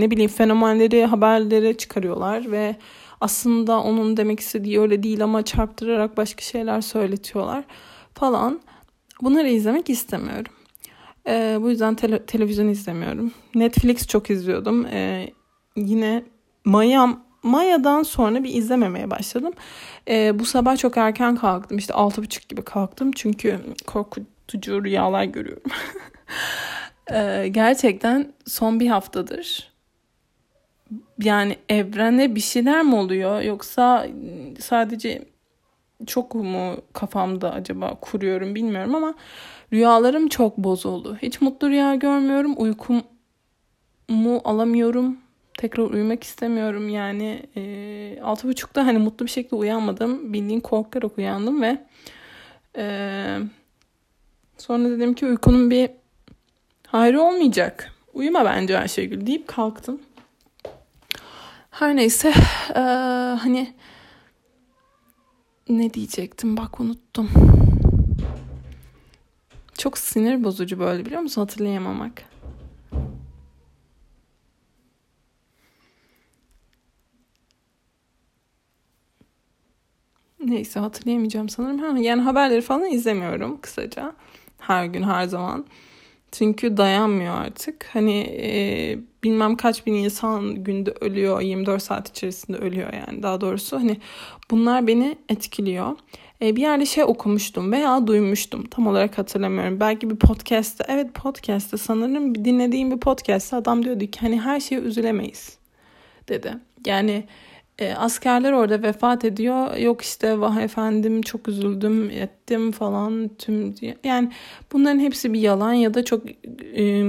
ne 0.00 0.10
bileyim 0.10 0.30
fenomenleri 0.30 1.04
haberlere 1.04 1.76
çıkarıyorlar 1.76 2.52
ve 2.52 2.76
aslında 3.20 3.80
onun 3.80 4.16
demek 4.16 4.40
istediği 4.40 4.80
öyle 4.80 5.02
değil 5.02 5.24
ama 5.24 5.44
çarptırarak 5.44 6.16
başka 6.16 6.42
şeyler 6.42 6.80
söyletiyorlar 6.80 7.64
falan. 8.14 8.60
Bunları 9.22 9.48
izlemek 9.48 9.90
istemiyorum. 9.90 10.52
Ee, 11.28 11.58
bu 11.60 11.70
yüzden 11.70 11.94
tele, 11.94 12.26
televizyon 12.26 12.68
izlemiyorum. 12.68 13.32
Netflix 13.54 14.06
çok 14.06 14.30
izliyordum. 14.30 14.86
Ee, 14.86 15.30
yine 15.76 16.24
Maya 16.64 17.18
Maya'dan 17.42 18.02
sonra 18.02 18.44
bir 18.44 18.54
izlememeye 18.54 19.10
başladım. 19.10 19.52
Ee, 20.08 20.38
bu 20.38 20.44
sabah 20.44 20.76
çok 20.76 20.96
erken 20.96 21.36
kalktım. 21.36 21.78
İşte 21.78 21.94
altı 21.94 22.22
buçuk 22.22 22.48
gibi 22.48 22.62
kalktım. 22.62 23.12
Çünkü 23.12 23.60
korkutucu 23.86 24.84
rüyalar 24.84 25.24
görüyorum. 25.24 25.70
ee, 27.12 27.48
gerçekten 27.52 28.32
son 28.46 28.80
bir 28.80 28.88
haftadır 28.88 29.72
yani 31.18 31.56
evrende 31.68 32.34
bir 32.34 32.40
şeyler 32.40 32.82
mi 32.82 32.94
oluyor 32.94 33.40
yoksa 33.42 34.06
sadece 34.60 35.24
çok 36.06 36.34
mu 36.34 36.76
kafamda 36.92 37.52
acaba 37.52 37.94
kuruyorum 38.00 38.54
bilmiyorum 38.54 38.94
ama 38.94 39.14
rüyalarım 39.72 40.28
çok 40.28 40.58
bozuldu. 40.58 41.18
Hiç 41.22 41.40
mutlu 41.40 41.70
rüya 41.70 41.94
görmüyorum. 41.94 42.54
Uykumu 42.56 43.02
alamıyorum. 44.44 45.16
Tekrar 45.62 45.82
uyumak 45.82 46.24
istemiyorum. 46.24 46.88
Yani 46.88 47.42
e, 47.56 48.20
altı 48.22 48.48
buçukta 48.48 48.86
hani 48.86 48.98
mutlu 48.98 49.26
bir 49.26 49.30
şekilde 49.30 49.56
uyanmadım. 49.56 50.32
Bildiğin 50.32 50.60
korkarak 50.60 51.18
uyandım 51.18 51.62
ve 51.62 51.78
e, 52.76 53.38
sonra 54.58 54.90
dedim 54.90 55.14
ki 55.14 55.26
uykunun 55.26 55.70
bir 55.70 55.90
hayrı 56.86 57.22
olmayacak. 57.22 57.92
Uyuma 58.14 58.44
bence 58.44 58.78
Ayşegül 58.78 59.26
deyip 59.26 59.48
kalktım. 59.48 60.00
Her 61.70 61.96
neyse 61.96 62.32
e, 62.74 62.80
hani 63.40 63.74
ne 65.68 65.94
diyecektim 65.94 66.56
bak 66.56 66.80
unuttum. 66.80 67.30
Çok 69.78 69.98
sinir 69.98 70.44
bozucu 70.44 70.78
böyle 70.78 71.06
biliyor 71.06 71.20
musun 71.22 71.40
hatırlayamamak. 71.40 72.31
Neyse 80.44 80.80
hatırlayamayacağım 80.80 81.48
sanırım. 81.48 81.78
Ha, 81.78 81.98
yani 81.98 82.22
haberleri 82.22 82.60
falan 82.60 82.90
izlemiyorum 82.90 83.60
kısaca. 83.60 84.12
Her 84.58 84.84
gün 84.84 85.02
her 85.02 85.24
zaman. 85.24 85.66
Çünkü 86.32 86.76
dayanmıyor 86.76 87.34
artık. 87.34 87.86
Hani 87.92 88.18
e, 88.20 88.98
bilmem 89.24 89.56
kaç 89.56 89.86
bin 89.86 89.94
insan 89.94 90.64
günde 90.64 90.94
ölüyor. 91.00 91.40
24 91.40 91.82
saat 91.82 92.08
içerisinde 92.08 92.56
ölüyor 92.56 92.92
yani 92.92 93.22
daha 93.22 93.40
doğrusu. 93.40 93.76
Hani 93.76 93.96
bunlar 94.50 94.86
beni 94.86 95.18
etkiliyor. 95.28 95.96
E, 96.42 96.56
bir 96.56 96.60
yerde 96.60 96.86
şey 96.86 97.04
okumuştum 97.04 97.72
veya 97.72 98.06
duymuştum. 98.06 98.64
Tam 98.64 98.86
olarak 98.86 99.18
hatırlamıyorum. 99.18 99.80
Belki 99.80 100.10
bir 100.10 100.16
podcast'te. 100.16 100.84
Evet 100.88 101.14
podcast'te 101.14 101.76
sanırım 101.76 102.44
dinlediğim 102.44 102.90
bir 102.90 103.00
podcast'te 103.00 103.56
adam 103.56 103.84
diyordu 103.84 104.06
ki 104.06 104.20
hani 104.20 104.40
her 104.40 104.60
şeye 104.60 104.80
üzülemeyiz 104.80 105.58
dedi. 106.28 106.54
Yani 106.86 107.24
e, 107.78 107.94
askerler 107.94 108.52
orada 108.52 108.82
vefat 108.82 109.24
ediyor. 109.24 109.76
Yok 109.76 110.02
işte 110.02 110.40
vah 110.40 110.60
efendim 110.60 111.22
çok 111.22 111.48
üzüldüm 111.48 112.10
ettim 112.10 112.72
falan 112.72 113.30
tüm 113.38 113.74
yani 114.04 114.32
bunların 114.72 114.98
hepsi 114.98 115.32
bir 115.32 115.40
yalan 115.40 115.72
ya 115.72 115.94
da 115.94 116.04
çok 116.04 116.22
e, 116.76 117.04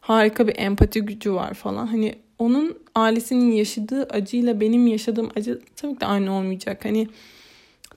harika 0.00 0.48
bir 0.48 0.54
empati 0.56 1.00
gücü 1.00 1.32
var 1.32 1.54
falan. 1.54 1.86
Hani 1.86 2.14
onun 2.38 2.78
ailesinin 2.94 3.52
yaşadığı 3.52 4.02
acıyla 4.02 4.60
benim 4.60 4.86
yaşadığım 4.86 5.30
acı 5.36 5.60
tabii 5.76 5.94
ki 5.94 6.00
de 6.00 6.06
aynı 6.06 6.32
olmayacak. 6.32 6.84
Hani 6.84 7.08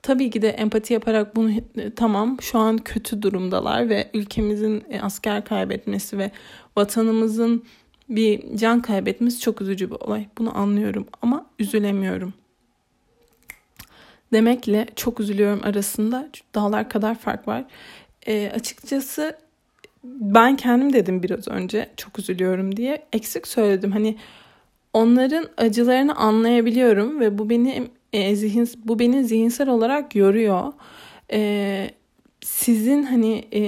tabii 0.02 0.30
ki 0.30 0.42
de 0.42 0.50
empati 0.50 0.94
yaparak 0.94 1.36
bunu 1.36 1.52
tamam 1.96 2.38
şu 2.42 2.60
an 2.60 2.78
kötü 2.78 3.22
durumdalar 3.22 3.90
ve 3.90 4.10
ülkemizin 4.14 4.84
e, 4.90 5.02
asker 5.02 5.46
kaybetmesi 5.46 6.18
ve 6.18 6.32
vatanımızın 6.78 7.64
bir 8.10 8.58
can 8.58 8.82
kaybetmesi 8.82 9.40
çok 9.40 9.62
üzücü 9.62 9.90
bir 9.90 9.96
olay. 9.96 10.28
Bunu 10.38 10.58
anlıyorum 10.58 11.08
ama 11.22 11.46
üzülemiyorum. 11.60 12.34
Demekle 14.34 14.88
çok 14.96 15.20
üzülüyorum 15.20 15.60
arasında 15.64 16.30
dağlar 16.56 16.90
kadar 16.90 17.16
fark 17.16 17.48
var. 17.48 17.66
E, 18.28 18.52
açıkçası 18.56 19.38
ben 20.04 20.56
kendim 20.56 20.94
dedim 20.94 21.24
biraz 21.24 21.48
önce 21.48 21.90
çok 21.98 22.20
üzülüyorum 22.20 22.78
diye 22.78 23.06
eksik 23.14 23.48
söyledim. 23.48 23.92
Hani 23.92 24.18
onların 24.94 25.48
acılarını 25.58 26.16
anlayabiliyorum 26.16 27.20
ve 27.20 27.38
bu 27.38 27.50
beni 27.50 27.88
e, 28.14 28.36
zihin 28.36 28.70
bu 28.86 29.00
beni 29.00 29.24
zihinsel 29.24 29.70
olarak 29.70 30.16
yoruyor. 30.16 30.74
E, 31.32 31.92
sizin 32.42 33.04
hani 33.04 33.46
e, 33.54 33.62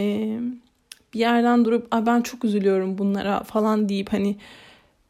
bir 1.13 1.19
yerden 1.19 1.65
durup 1.65 1.91
ben 2.05 2.21
çok 2.21 2.45
üzülüyorum 2.45 2.97
bunlara 2.97 3.43
falan 3.43 3.89
deyip 3.89 4.13
hani 4.13 4.35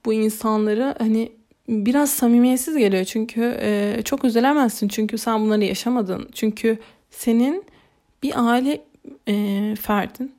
bu 0.06 0.14
insanları 0.14 0.96
hani 1.00 1.32
biraz 1.70 2.10
samimiyetsiz 2.10 2.78
geliyor. 2.78 3.06
Çünkü 3.06 3.58
e, 3.62 4.02
çok 4.06 4.26
üzülemezsin. 4.26 4.88
Çünkü 4.88 5.18
sen 5.18 5.42
bunları 5.42 5.64
yaşamadın. 5.64 6.30
Çünkü 6.34 6.78
senin 7.10 7.66
bir 8.24 8.50
aile 8.50 8.82
e, 9.28 9.76
ferdin. 9.82 10.32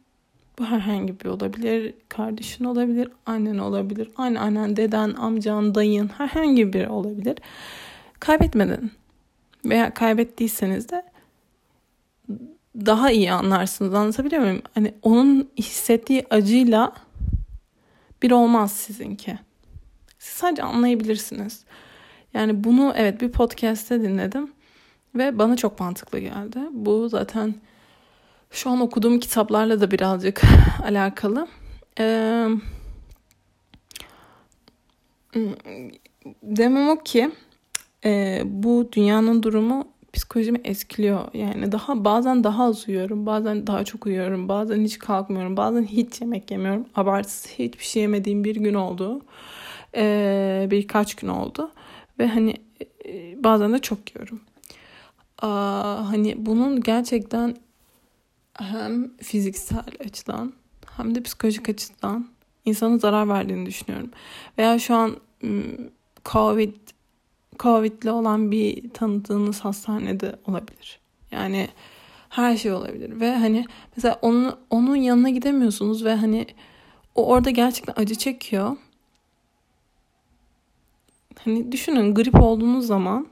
Bu 0.58 0.64
herhangi 0.64 1.20
bir 1.20 1.26
olabilir 1.26 1.94
kardeşin 2.08 2.64
olabilir 2.64 3.08
annen 3.26 3.58
olabilir 3.58 4.10
anne 4.16 4.40
annen 4.40 4.76
deden 4.76 5.10
amcan 5.10 5.74
dayın 5.74 6.08
herhangi 6.08 6.72
biri 6.72 6.88
olabilir. 6.88 7.38
Kaybetmedin. 8.20 8.90
Veya 9.64 9.94
kaybettiyseniz 9.94 10.88
de 10.88 11.02
daha 12.76 13.10
iyi 13.10 13.32
anlarsınız. 13.32 13.94
Anlatabiliyor 13.94 14.42
muyum? 14.42 14.62
Hani 14.74 14.94
onun 15.02 15.50
hissettiği 15.58 16.26
acıyla 16.30 16.92
bir 18.22 18.30
olmaz 18.30 18.72
sizinki. 18.72 19.38
Siz 20.18 20.32
sadece 20.32 20.62
anlayabilirsiniz. 20.62 21.64
Yani 22.34 22.64
bunu 22.64 22.92
evet 22.96 23.20
bir 23.20 23.32
podcast'te 23.32 24.02
dinledim 24.02 24.52
ve 25.14 25.38
bana 25.38 25.56
çok 25.56 25.80
mantıklı 25.80 26.18
geldi. 26.18 26.58
Bu 26.70 27.08
zaten 27.08 27.54
şu 28.50 28.70
an 28.70 28.80
okuduğum 28.80 29.20
kitaplarla 29.20 29.80
da 29.80 29.90
birazcık 29.90 30.42
alakalı. 30.84 31.48
Ee, 31.98 32.48
demem 36.42 36.88
o 36.88 37.02
ki 37.02 37.30
e, 38.04 38.42
bu 38.44 38.88
dünyanın 38.92 39.42
durumu 39.42 39.88
psikolojimi 40.12 40.60
etkiliyor. 40.64 41.34
Yani 41.34 41.72
daha 41.72 42.04
bazen 42.04 42.44
daha 42.44 42.64
az 42.64 42.88
uyuyorum, 42.88 43.26
bazen 43.26 43.66
daha 43.66 43.84
çok 43.84 44.06
uyuyorum, 44.06 44.48
bazen 44.48 44.80
hiç 44.80 44.98
kalkmıyorum, 44.98 45.56
bazen 45.56 45.82
hiç 45.82 46.20
yemek 46.20 46.50
yemiyorum. 46.50 46.86
Abartısız 46.94 47.50
hiçbir 47.58 47.84
şey 47.84 48.02
yemediğim 48.02 48.44
bir 48.44 48.56
gün 48.56 48.74
oldu. 48.74 49.20
Ee, 49.96 50.68
birkaç 50.70 51.14
gün 51.14 51.28
oldu. 51.28 51.70
Ve 52.18 52.26
hani 52.26 52.54
e, 53.06 53.44
bazen 53.44 53.72
de 53.72 53.78
çok 53.78 54.14
yiyorum. 54.14 54.40
Aa, 55.42 56.08
hani 56.10 56.34
bunun 56.46 56.80
gerçekten 56.80 57.56
hem 58.54 59.16
fiziksel 59.16 59.84
açıdan 60.06 60.52
hem 60.96 61.14
de 61.14 61.22
psikolojik 61.22 61.68
açıdan 61.68 62.28
insana 62.64 62.98
zarar 62.98 63.28
verdiğini 63.28 63.66
düşünüyorum. 63.66 64.10
Veya 64.58 64.78
şu 64.78 64.94
an 64.94 65.16
Covid 66.24 66.74
Covid'li 67.62 68.10
olan 68.10 68.50
bir 68.50 68.90
tanıdığınız 68.90 69.60
hastanede 69.60 70.36
olabilir. 70.46 71.00
Yani 71.30 71.68
her 72.28 72.56
şey 72.56 72.72
olabilir 72.72 73.20
ve 73.20 73.36
hani 73.36 73.64
mesela 73.96 74.18
onun 74.22 74.54
onun 74.70 74.96
yanına 74.96 75.30
gidemiyorsunuz 75.30 76.04
ve 76.04 76.14
hani 76.14 76.46
o 77.14 77.26
orada 77.26 77.50
gerçekten 77.50 78.02
acı 78.02 78.14
çekiyor. 78.14 78.76
Hani 81.44 81.72
düşünün 81.72 82.14
grip 82.14 82.42
olduğunuz 82.42 82.86
zaman 82.86 83.26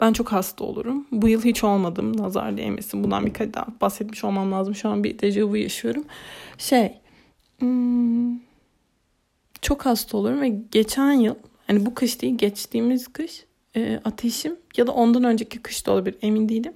ben 0.00 0.12
çok 0.12 0.32
hasta 0.32 0.64
olurum. 0.64 1.06
Bu 1.12 1.28
yıl 1.28 1.44
hiç 1.44 1.64
olmadım 1.64 2.16
nazar 2.16 2.56
değmesin. 2.56 3.04
Bundan 3.04 3.26
birkaç 3.26 3.54
daha 3.54 3.66
bahsetmiş 3.80 4.24
olmam 4.24 4.52
lazım. 4.52 4.74
Şu 4.74 4.88
an 4.88 5.04
bir 5.04 5.18
dejavu 5.18 5.56
yaşıyorum. 5.56 6.04
Şey 6.58 6.98
hmm, 7.58 8.38
çok 9.62 9.86
hasta 9.86 10.16
olurum 10.16 10.40
ve 10.40 10.48
geçen 10.48 11.12
yıl 11.12 11.34
hani 11.70 11.86
bu 11.86 11.94
kış 11.94 12.22
değil 12.22 12.38
geçtiğimiz 12.38 13.08
kış 13.08 13.44
e, 13.76 14.00
ateşim 14.04 14.56
ya 14.76 14.86
da 14.86 14.92
ondan 14.92 15.24
önceki 15.24 15.58
kış 15.58 15.86
da 15.86 15.92
olabilir 15.92 16.18
emin 16.22 16.48
değilim. 16.48 16.72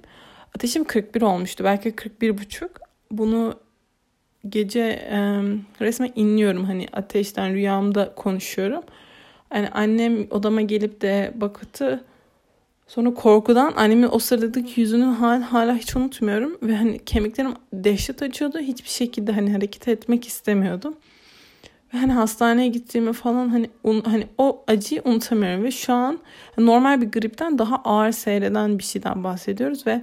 Ateşim 0.55 0.83
41 0.83 1.21
olmuştu. 1.21 1.63
Belki 1.63 1.91
41 1.91 2.37
buçuk. 2.37 2.71
Bunu 3.11 3.53
gece 4.49 4.81
e, 4.81 5.17
resmen 5.81 6.11
inliyorum 6.15 6.65
hani 6.65 6.87
ateşten 6.93 7.53
rüyamda 7.53 8.15
konuşuyorum. 8.15 8.83
Yani 9.53 9.69
annem 9.69 10.27
odama 10.31 10.61
gelip 10.61 11.01
de 11.01 11.33
bakıtı 11.35 12.03
sonra 12.87 13.13
korkudan 13.13 13.73
annemin 13.75 14.09
o 14.11 14.19
sıradaki 14.19 14.81
yüzünün 14.81 15.13
hal 15.13 15.41
hala 15.41 15.75
hiç 15.75 15.95
unutmuyorum 15.95 16.57
ve 16.61 16.75
hani 16.75 16.99
kemiklerim 17.05 17.53
dehşet 17.73 18.21
acıyordu. 18.21 18.59
Hiçbir 18.59 18.89
şekilde 18.89 19.31
hani 19.31 19.51
hareket 19.51 19.87
etmek 19.87 20.27
istemiyordum. 20.27 20.95
Hani 21.95 22.13
hastaneye 22.13 22.67
gittiğimi 22.67 23.13
falan 23.13 23.49
hani 23.49 23.69
un, 23.83 24.01
hani 24.01 24.27
o 24.37 24.63
acıyı 24.67 25.01
unutamıyorum 25.05 25.63
ve 25.63 25.71
şu 25.71 25.93
an 25.93 26.19
normal 26.57 27.01
bir 27.01 27.11
gripten 27.11 27.57
daha 27.57 27.75
ağır 27.75 28.11
seyreden 28.11 28.79
bir 28.79 28.83
şeyden 28.83 29.23
bahsediyoruz 29.23 29.87
ve 29.87 30.01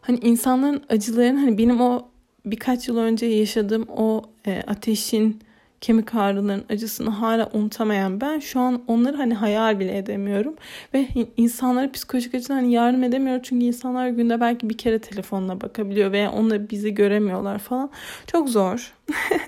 hani 0.00 0.18
insanların 0.18 0.82
acılarını 0.88 1.38
hani 1.38 1.58
benim 1.58 1.80
o 1.80 2.08
birkaç 2.46 2.88
yıl 2.88 2.96
önce 2.96 3.26
yaşadığım 3.26 3.86
o 3.96 4.22
e, 4.46 4.62
ateşin 4.66 5.40
kemik 5.80 6.14
ağrılarının 6.14 6.64
acısını 6.70 7.10
hala 7.10 7.50
unutamayan 7.52 8.20
ben 8.20 8.38
şu 8.38 8.60
an 8.60 8.82
onları 8.86 9.16
hani 9.16 9.34
hayal 9.34 9.80
bile 9.80 9.98
edemiyorum. 9.98 10.56
Ve 10.94 11.08
insanlara 11.36 11.92
psikolojik 11.92 12.34
açıdan 12.34 12.54
hani 12.54 12.72
yardım 12.72 13.02
edemiyorum. 13.02 13.42
Çünkü 13.44 13.66
insanlar 13.66 14.08
günde 14.08 14.40
belki 14.40 14.70
bir 14.70 14.78
kere 14.78 14.98
telefonla 14.98 15.60
bakabiliyor 15.60 16.12
veya 16.12 16.32
onları 16.32 16.70
bizi 16.70 16.94
göremiyorlar 16.94 17.58
falan. 17.58 17.90
Çok 18.26 18.48
zor. 18.48 18.94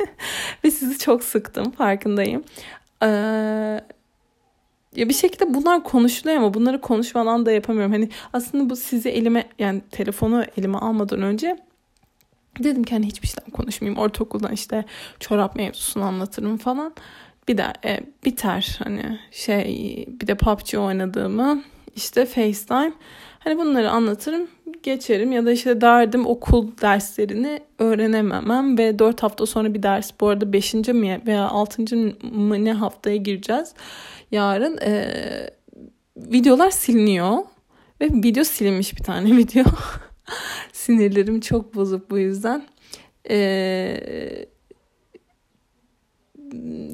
ve 0.64 0.70
sizi 0.70 0.98
çok 0.98 1.24
sıktım 1.24 1.70
farkındayım. 1.70 2.44
Ee, 3.02 3.06
ya 4.96 5.08
bir 5.08 5.14
şekilde 5.14 5.54
bunlar 5.54 5.84
konuşuluyor 5.84 6.38
ama 6.38 6.54
bunları 6.54 6.80
konuşmadan 6.80 7.46
da 7.46 7.52
yapamıyorum. 7.52 7.92
Hani 7.92 8.08
aslında 8.32 8.70
bu 8.70 8.76
sizi 8.76 9.08
elime 9.08 9.48
yani 9.58 9.80
telefonu 9.90 10.44
elime 10.56 10.78
almadan 10.78 11.22
önce 11.22 11.56
Dedim 12.58 12.84
ki 12.84 12.94
hani 12.94 13.06
hiçbir 13.06 13.28
şeyden 13.28 13.50
konuşmayayım. 13.50 14.00
Ortaokuldan 14.00 14.52
işte 14.52 14.84
çorap 15.20 15.56
mevzusunu 15.56 16.04
anlatırım 16.04 16.56
falan. 16.56 16.94
Bir 17.48 17.58
de 17.58 17.72
e, 17.84 18.00
biter 18.24 18.78
hani 18.84 19.18
şey 19.30 20.04
bir 20.20 20.26
de 20.26 20.34
PUBG 20.34 20.74
oynadığımı 20.74 21.62
işte 21.96 22.26
FaceTime. 22.26 22.92
Hani 23.38 23.58
bunları 23.58 23.90
anlatırım 23.90 24.48
geçerim 24.82 25.32
ya 25.32 25.46
da 25.46 25.52
işte 25.52 25.80
derdim 25.80 26.26
okul 26.26 26.68
derslerini 26.82 27.60
öğrenememem 27.78 28.78
ve 28.78 28.98
4 28.98 29.22
hafta 29.22 29.46
sonra 29.46 29.74
bir 29.74 29.82
ders 29.82 30.10
bu 30.20 30.28
arada 30.28 30.52
5. 30.52 30.74
mi 30.74 31.20
veya 31.26 31.48
6. 31.48 31.82
mı 32.32 32.64
ne 32.64 32.72
haftaya 32.72 33.16
gireceğiz 33.16 33.74
yarın 34.30 34.78
e, 34.78 35.10
videolar 36.16 36.70
siliniyor 36.70 37.38
ve 38.00 38.06
video 38.06 38.44
silinmiş 38.44 38.96
bir 38.96 39.04
tane 39.04 39.36
video 39.36 39.64
Sinirlerim 40.72 41.40
çok 41.40 41.74
bozuk 41.74 42.10
bu 42.10 42.18
yüzden. 42.18 42.62
Ee, 43.30 44.46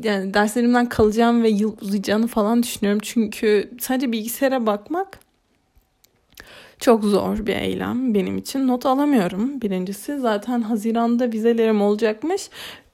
yani 0.04 0.34
derslerimden 0.34 0.88
kalacağım 0.88 1.42
ve 1.42 1.48
yıl 1.48 1.76
uzayacağını 1.80 2.26
falan 2.26 2.62
düşünüyorum. 2.62 3.00
Çünkü 3.04 3.70
sadece 3.80 4.12
bilgisayara 4.12 4.66
bakmak 4.66 5.18
çok 6.80 7.04
zor 7.04 7.46
bir 7.46 7.56
eylem 7.56 8.14
benim 8.14 8.38
için. 8.38 8.68
Not 8.68 8.86
alamıyorum 8.86 9.60
birincisi. 9.60 10.18
Zaten 10.18 10.62
Haziran'da 10.62 11.32
vizelerim 11.32 11.82
olacakmış. 11.82 12.50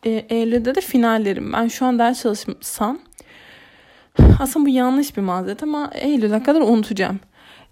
E, 0.07 0.11
Eylül'de 0.11 0.75
de 0.75 0.81
finallerim. 0.81 1.53
Ben 1.53 1.69
şu 1.69 1.87
an 1.87 1.99
ders 1.99 2.23
çalışsam 2.23 2.99
aslında 4.41 4.67
bu 4.67 4.71
yanlış 4.71 5.17
bir 5.17 5.23
mazeret 5.23 5.63
ama 5.63 5.91
Eylül'e 5.95 6.43
kadar 6.43 6.61
unutacağım. 6.61 7.21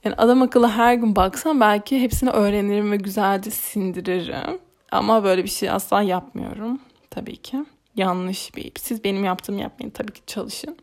Yani 0.04 0.14
adam 0.16 0.42
akıllı 0.42 0.68
her 0.68 0.94
gün 0.94 1.16
baksam 1.16 1.60
belki 1.60 2.00
hepsini 2.00 2.30
öğrenirim 2.30 2.92
ve 2.92 2.96
güzelce 2.96 3.50
sindiririm. 3.50 4.58
Ama 4.92 5.24
böyle 5.24 5.44
bir 5.44 5.48
şey 5.48 5.70
asla 5.70 6.02
yapmıyorum 6.02 6.80
tabii 7.10 7.36
ki. 7.36 7.64
Yanlış 7.96 8.56
bir. 8.56 8.72
Siz 8.78 9.04
benim 9.04 9.24
yaptığımı 9.24 9.60
yapmayın 9.60 9.90
tabii 9.90 10.12
ki 10.12 10.20
çalışın. 10.26 10.76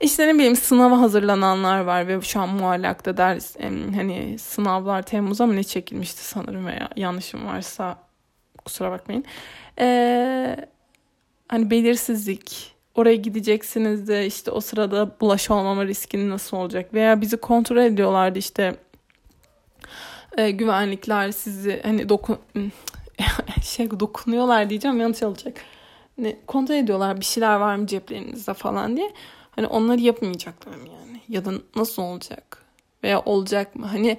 İşte 0.00 0.26
ne 0.26 0.34
bileyim 0.34 0.56
sınava 0.56 1.00
hazırlananlar 1.00 1.80
var 1.80 2.08
ve 2.08 2.20
şu 2.20 2.40
an 2.40 2.48
muallakta 2.48 3.16
ders 3.16 3.56
hani 3.96 4.38
sınavlar 4.38 5.02
Temmuz'a 5.02 5.46
mı 5.46 5.56
ne 5.56 5.64
çekilmişti 5.64 6.24
sanırım 6.24 6.66
veya 6.66 6.88
yanlışım 6.96 7.46
varsa 7.46 7.98
kusura 8.64 8.90
bakmayın. 8.90 9.24
Ee, 9.80 10.56
hani 11.48 11.70
belirsizlik 11.70 12.74
oraya 12.98 13.16
gideceksiniz 13.16 14.08
de 14.08 14.26
işte 14.26 14.50
o 14.50 14.60
sırada 14.60 15.10
bulaş 15.20 15.50
olmama 15.50 15.86
riskini 15.86 16.30
nasıl 16.30 16.56
olacak 16.56 16.94
veya 16.94 17.20
bizi 17.20 17.36
kontrol 17.36 17.76
ediyorlardı 17.76 18.38
işte 18.38 18.76
e, 20.36 20.50
güvenlikler 20.50 21.32
sizi 21.32 21.80
hani 21.82 22.08
dokun 22.08 22.38
şey 23.62 23.90
dokunuyorlar 23.90 24.70
diyeceğim 24.70 25.00
yanlış 25.00 25.22
olacak. 25.22 25.56
Hani 26.16 26.36
kontrol 26.46 26.74
ediyorlar 26.74 27.20
bir 27.20 27.24
şeyler 27.24 27.54
var 27.56 27.76
mı 27.76 27.86
ceplerinizde 27.86 28.54
falan 28.54 28.96
diye. 28.96 29.12
Hani 29.50 29.66
onları 29.66 30.00
yapmayacaklar 30.00 30.74
mı 30.74 30.88
yani? 30.88 31.20
Ya 31.28 31.44
da 31.44 31.50
nasıl 31.76 32.02
olacak? 32.02 32.62
Veya 33.02 33.20
olacak 33.20 33.76
mı? 33.76 33.86
Hani 33.86 34.18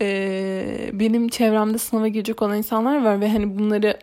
e, 0.00 0.90
benim 0.92 1.28
çevremde 1.28 1.78
sınava 1.78 2.08
girecek 2.08 2.42
olan 2.42 2.56
insanlar 2.56 3.04
var 3.04 3.20
ve 3.20 3.28
hani 3.32 3.58
bunları 3.58 3.98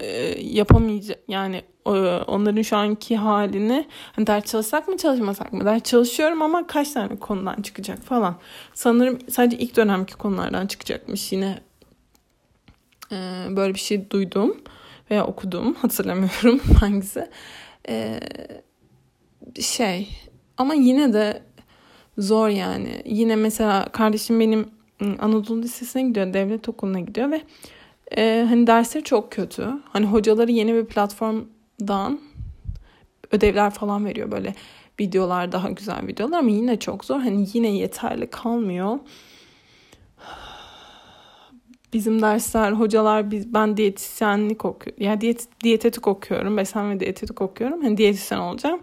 e, 0.00 0.40
yapamayacak 0.40 1.18
yani 1.28 1.62
e, 1.86 1.90
onların 2.26 2.62
şu 2.62 2.76
anki 2.76 3.16
halini 3.16 3.86
hani 4.12 4.26
ders 4.26 4.44
çalışsak 4.44 4.88
mı 4.88 4.96
çalışmasak 4.96 5.52
mı? 5.52 5.64
Ders 5.64 5.82
çalışıyorum 5.82 6.42
ama 6.42 6.66
kaç 6.66 6.92
tane 6.92 7.16
konudan 7.16 7.62
çıkacak 7.62 7.98
falan. 8.02 8.36
Sanırım 8.74 9.18
sadece 9.30 9.58
ilk 9.58 9.76
dönemki 9.76 10.14
konulardan 10.14 10.66
çıkacakmış 10.66 11.32
yine. 11.32 11.58
E, 13.12 13.16
böyle 13.50 13.74
bir 13.74 13.80
şey 13.80 14.10
duydum 14.10 14.56
veya 15.10 15.26
okudum 15.26 15.74
hatırlamıyorum 15.82 16.58
hangisi. 16.80 17.30
E, 17.88 18.20
şey 19.60 20.08
ama 20.56 20.74
yine 20.74 21.12
de 21.12 21.42
zor 22.18 22.48
yani. 22.48 23.02
Yine 23.04 23.36
mesela 23.36 23.84
kardeşim 23.92 24.40
benim 24.40 24.60
ıı, 25.02 25.16
Anadolu 25.18 25.62
Lisesi'ne 25.62 26.02
gidiyor 26.02 26.34
devlet 26.34 26.68
okuluna 26.68 27.00
gidiyor 27.00 27.30
ve 27.30 27.42
ee, 28.16 28.46
hani 28.48 28.66
dersleri 28.66 29.04
çok 29.04 29.32
kötü. 29.32 29.68
Hani 29.84 30.06
hocaları 30.06 30.50
yeni 30.50 30.74
bir 30.74 30.84
platformdan 30.84 32.20
ödevler 33.30 33.70
falan 33.70 34.04
veriyor 34.04 34.30
böyle 34.30 34.54
videolar 35.00 35.52
daha 35.52 35.70
güzel 35.70 36.06
videolar 36.06 36.38
ama 36.38 36.50
yine 36.50 36.78
çok 36.78 37.04
zor. 37.04 37.20
Hani 37.20 37.46
yine 37.52 37.68
yeterli 37.68 38.26
kalmıyor. 38.26 38.98
Bizim 41.92 42.22
dersler, 42.22 42.72
hocalar 42.72 43.30
biz 43.30 43.54
ben 43.54 43.76
diyetisyenlik 43.76 44.64
okuyorum. 44.64 45.02
Yani 45.02 45.20
diyet, 45.20 45.48
diyetetik 45.64 46.06
okuyorum. 46.06 46.56
Beslenme 46.56 47.00
diyetetik 47.00 47.42
okuyorum. 47.42 47.82
Hani 47.82 47.96
diyetisyen 47.96 48.38
olacağım 48.38 48.80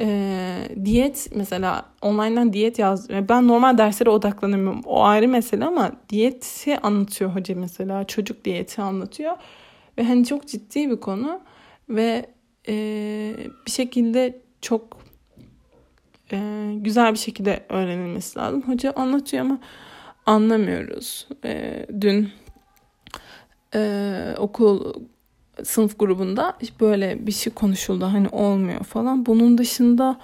e, 0.00 0.68
diyet 0.84 1.28
mesela 1.34 1.84
online'dan 2.02 2.52
diyet 2.52 2.78
yaz. 2.78 3.10
Ben 3.10 3.48
normal 3.48 3.78
derslere 3.78 4.10
odaklanamıyorum. 4.10 4.80
O 4.84 5.04
ayrı 5.04 5.28
mesele 5.28 5.64
ama 5.64 5.92
diyeti 6.08 6.78
anlatıyor 6.78 7.30
hoca 7.30 7.54
mesela. 7.54 8.04
Çocuk 8.04 8.44
diyeti 8.44 8.82
anlatıyor. 8.82 9.32
Ve 9.98 10.04
hani 10.04 10.26
çok 10.26 10.48
ciddi 10.48 10.90
bir 10.90 11.00
konu. 11.00 11.40
Ve 11.88 12.26
e, 12.68 12.74
bir 13.66 13.70
şekilde 13.70 14.40
çok 14.60 14.98
e, 16.32 16.70
güzel 16.76 17.12
bir 17.12 17.18
şekilde 17.18 17.66
öğrenilmesi 17.68 18.38
lazım. 18.38 18.62
Hoca 18.62 18.92
anlatıyor 18.92 19.44
ama 19.44 19.58
anlamıyoruz. 20.26 21.28
E, 21.44 21.86
dün 22.00 22.30
e, 23.74 24.34
okul 24.38 24.92
sınıf 25.64 25.98
grubunda 25.98 26.54
böyle 26.80 27.26
bir 27.26 27.32
şey 27.32 27.52
konuşuldu 27.52 28.04
hani 28.04 28.28
olmuyor 28.28 28.84
falan. 28.84 29.26
Bunun 29.26 29.58
dışında 29.58 30.16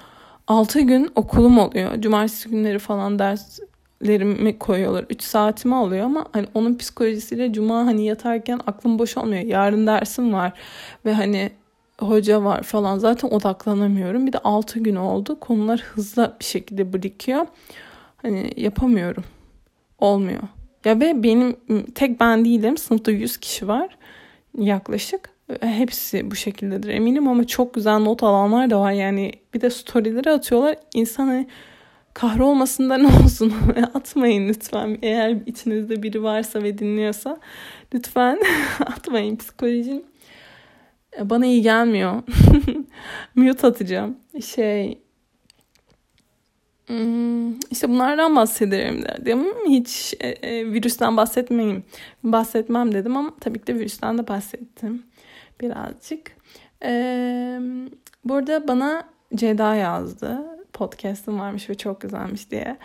6 0.48 0.80
gün 0.80 1.10
okulum 1.14 1.58
oluyor. 1.58 2.00
Cumartesi 2.00 2.48
günleri 2.48 2.78
falan 2.78 3.18
derslerimi 3.18 4.58
koyuyorlar. 4.58 5.04
3 5.10 5.22
saatimi 5.22 5.74
alıyor 5.74 6.04
ama 6.04 6.26
hani 6.32 6.46
onun 6.54 6.74
psikolojisiyle 6.74 7.52
cuma 7.52 7.76
hani 7.76 8.06
yatarken 8.06 8.60
aklım 8.66 8.98
boş 8.98 9.16
olmuyor. 9.16 9.42
Yarın 9.42 9.86
dersim 9.86 10.32
var 10.32 10.52
ve 11.04 11.14
hani 11.14 11.50
hoca 11.98 12.44
var 12.44 12.62
falan 12.62 12.98
zaten 12.98 13.28
odaklanamıyorum. 13.28 14.26
Bir 14.26 14.32
de 14.32 14.38
6 14.38 14.78
gün 14.78 14.96
oldu. 14.96 15.40
Konular 15.40 15.80
hızlı 15.80 16.36
bir 16.40 16.44
şekilde 16.44 16.92
birikiyor. 16.92 17.46
Hani 18.16 18.52
yapamıyorum. 18.56 19.24
Olmuyor. 19.98 20.42
Ya 20.84 21.00
ve 21.00 21.22
benim 21.22 21.56
tek 21.94 22.20
ben 22.20 22.44
değilim. 22.44 22.76
Sınıfta 22.76 23.10
100 23.10 23.36
kişi 23.36 23.68
var 23.68 23.96
yaklaşık. 24.58 25.30
Hepsi 25.60 26.30
bu 26.30 26.36
şekildedir 26.36 26.88
eminim 26.88 27.28
ama 27.28 27.46
çok 27.46 27.74
güzel 27.74 27.98
not 27.98 28.22
alanlar 28.22 28.70
da 28.70 28.80
var. 28.80 28.92
Yani 28.92 29.32
bir 29.54 29.60
de 29.60 29.70
storyleri 29.70 30.30
atıyorlar. 30.30 30.76
İnsan 30.94 31.26
hani 31.26 31.46
kahrolmasından 32.14 33.04
olsun 33.04 33.54
atmayın 33.94 34.48
lütfen. 34.48 34.98
Eğer 35.02 35.36
içinizde 35.46 36.02
biri 36.02 36.22
varsa 36.22 36.62
ve 36.62 36.78
dinliyorsa 36.78 37.40
lütfen 37.94 38.40
atmayın 38.80 39.36
psikolojim. 39.36 40.02
Bana 41.20 41.46
iyi 41.46 41.62
gelmiyor. 41.62 42.22
Mute 43.34 43.66
atacağım. 43.66 44.18
Şey 44.44 45.02
işte 47.70 47.88
bunlardan 47.88 48.36
bahsederim 48.36 49.04
dedim. 49.04 49.44
Hiç 49.68 50.14
e, 50.20 50.28
e, 50.28 50.72
virüsten 50.72 51.16
bahsetmeyeyim. 51.16 51.84
Bahsetmem 52.24 52.94
dedim 52.94 53.16
ama 53.16 53.34
tabii 53.40 53.58
ki 53.58 53.66
de 53.66 53.74
virüsten 53.74 54.18
de 54.18 54.28
bahsettim. 54.28 55.02
Birazcık. 55.60 56.36
E, 56.84 56.90
burada 58.24 58.68
bana 58.68 59.08
Ceda 59.34 59.74
yazdı. 59.74 60.38
Podcast'ım 60.72 61.40
varmış 61.40 61.70
ve 61.70 61.74
çok 61.74 62.00
güzelmiş 62.00 62.50
diye. 62.50 62.76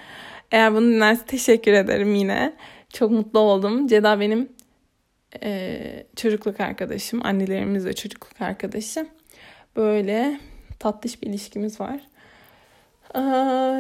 Eğer 0.52 0.74
bunu 0.74 0.86
dinlerse 0.88 1.26
teşekkür 1.26 1.74
ederim 1.74 2.16
yine. 2.16 2.54
Çok 2.94 3.12
mutlu 3.12 3.40
oldum. 3.40 3.88
Ceda 3.88 4.20
benim 4.20 4.50
e, 5.44 6.06
çocukluk 6.16 6.60
arkadaşım. 6.60 7.26
Annelerimiz 7.26 7.86
de 7.86 7.94
çocukluk 7.94 8.42
arkadaşı. 8.42 9.08
Böyle 9.76 10.40
tatlış 10.80 11.22
bir 11.22 11.28
ilişkimiz 11.28 11.80
var. 11.80 12.00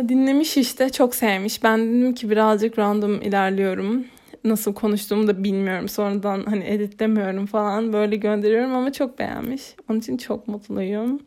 Dinlemiş 0.09 0.57
işte 0.57 0.89
çok 0.89 1.15
sevmiş. 1.15 1.63
Ben 1.63 1.79
dedim 1.79 2.13
ki 2.13 2.29
birazcık 2.29 2.79
random 2.79 3.21
ilerliyorum. 3.21 4.05
Nasıl 4.43 4.73
konuştuğumu 4.73 5.27
da 5.27 5.43
bilmiyorum. 5.43 5.89
Sonradan 5.89 6.43
hani 6.43 6.63
editlemiyorum 6.63 7.45
falan 7.45 7.93
böyle 7.93 8.15
gönderiyorum 8.15 8.75
ama 8.75 8.93
çok 8.93 9.19
beğenmiş. 9.19 9.61
Onun 9.89 9.99
için 9.99 10.17
çok 10.17 10.47
mutluyum. 10.47 11.21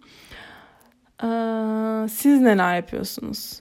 Siz 2.09 2.41
neler 2.41 2.77
yapıyorsunuz? 2.77 3.61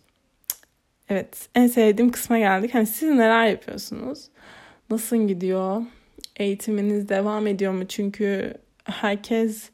Evet 1.09 1.49
en 1.55 1.67
sevdiğim 1.67 2.11
kısma 2.11 2.39
geldik. 2.39 2.73
Hani 2.73 2.85
siz 2.85 3.09
neler 3.09 3.45
yapıyorsunuz? 3.45 4.25
Nasıl 4.89 5.27
gidiyor? 5.27 5.81
Eğitiminiz 6.35 7.09
devam 7.09 7.47
ediyor 7.47 7.73
mu? 7.73 7.87
Çünkü 7.87 8.53
herkes 8.83 9.69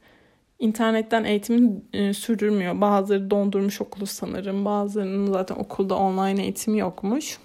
internetten 0.59 1.23
eğitimini 1.23 1.81
e, 1.93 2.13
sürdürmüyor. 2.13 2.81
Bazıları 2.81 3.31
dondurmuş 3.31 3.81
okulu 3.81 4.05
sanırım. 4.05 4.65
Bazılarının 4.65 5.33
zaten 5.33 5.55
okulda 5.55 5.95
online 5.95 6.43
eğitimi 6.43 6.79
yokmuş. 6.79 7.37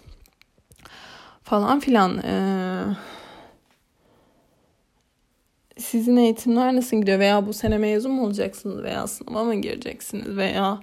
Falan 1.43 1.81
filan. 1.81 2.19
Ee, 2.19 2.85
sizin 5.79 6.17
eğitimler 6.17 6.77
nasıl 6.77 6.97
gidiyor? 6.97 7.19
Veya 7.19 7.47
bu 7.47 7.53
sene 7.53 7.79
mezun 7.79 8.13
mu 8.13 8.25
olacaksınız? 8.25 8.83
Veya 8.83 9.07
sınava 9.07 9.45
mı 9.45 9.55
gireceksiniz? 9.55 10.37
Veya 10.37 10.81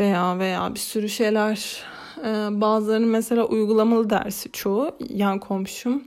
veya 0.00 0.38
veya 0.38 0.74
bir 0.74 0.80
sürü 0.80 1.08
şeyler. 1.08 1.82
Ee, 2.24 2.48
bazılarının 2.50 3.08
mesela 3.08 3.44
uygulamalı 3.44 4.10
dersi 4.10 4.52
çoğu. 4.52 4.96
Yan 5.08 5.38
komşum 5.38 6.04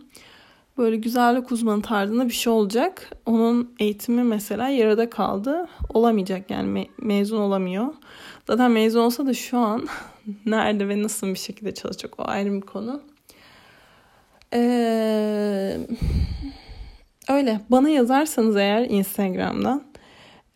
böyle 0.78 0.96
güzellik 0.96 1.52
uzmanı 1.52 1.82
tarzında 1.82 2.26
bir 2.26 2.34
şey 2.34 2.54
olacak. 2.54 3.12
Onun 3.26 3.76
eğitimi 3.80 4.24
mesela 4.24 4.70
yarıda 4.70 5.10
kaldı. 5.10 5.68
Olamayacak 5.94 6.52
yani 6.52 6.80
me- 6.80 6.90
mezun 6.98 7.40
olamıyor. 7.40 7.88
Zaten 8.48 8.72
mezun 8.72 9.00
olsa 9.00 9.26
da 9.26 9.34
şu 9.34 9.58
an 9.58 9.88
nerede 10.46 10.88
ve 10.88 11.04
nasıl 11.04 11.28
bir 11.28 11.36
şekilde 11.36 11.74
çalışacak 11.74 12.20
o 12.20 12.24
ayrı 12.28 12.54
bir 12.54 12.62
konu. 12.62 13.02
Ee, 14.54 15.78
öyle 17.30 17.62
bana 17.70 17.90
yazarsanız 17.90 18.56
eğer 18.56 18.90
Instagram'dan 18.90 19.84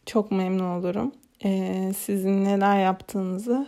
çok 0.06 0.32
memnun 0.32 0.80
olurum. 0.80 1.12
Ee, 1.46 1.92
sizin 1.98 2.46
neler 2.46 2.80
yaptığınızı 2.84 3.68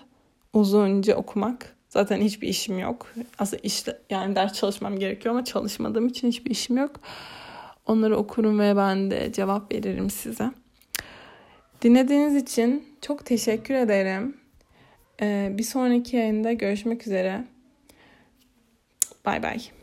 uzunca 0.53 1.15
okumak 1.15 1.75
Zaten 1.89 2.21
hiçbir 2.21 2.47
işim 2.47 2.79
yok. 2.79 3.13
Aslında 3.39 3.61
işte 3.63 3.99
yani 4.09 4.35
ders 4.35 4.53
çalışmam 4.53 4.99
gerekiyor 4.99 5.35
ama 5.35 5.45
çalışmadığım 5.45 6.07
için 6.07 6.27
hiçbir 6.27 6.51
işim 6.51 6.77
yok. 6.77 6.91
Onları 7.85 8.17
okurum 8.17 8.59
ve 8.59 8.77
ben 8.77 9.11
de 9.11 9.33
cevap 9.33 9.71
veririm 9.71 10.09
size. 10.09 10.51
Dinlediğiniz 11.81 12.35
için 12.35 12.87
çok 13.01 13.25
teşekkür 13.25 13.73
ederim. 13.73 14.37
Ee, 15.21 15.49
bir 15.57 15.63
sonraki 15.63 16.17
yayında 16.17 16.53
görüşmek 16.53 17.07
üzere. 17.07 17.45
Bay 19.25 19.43
bay. 19.43 19.78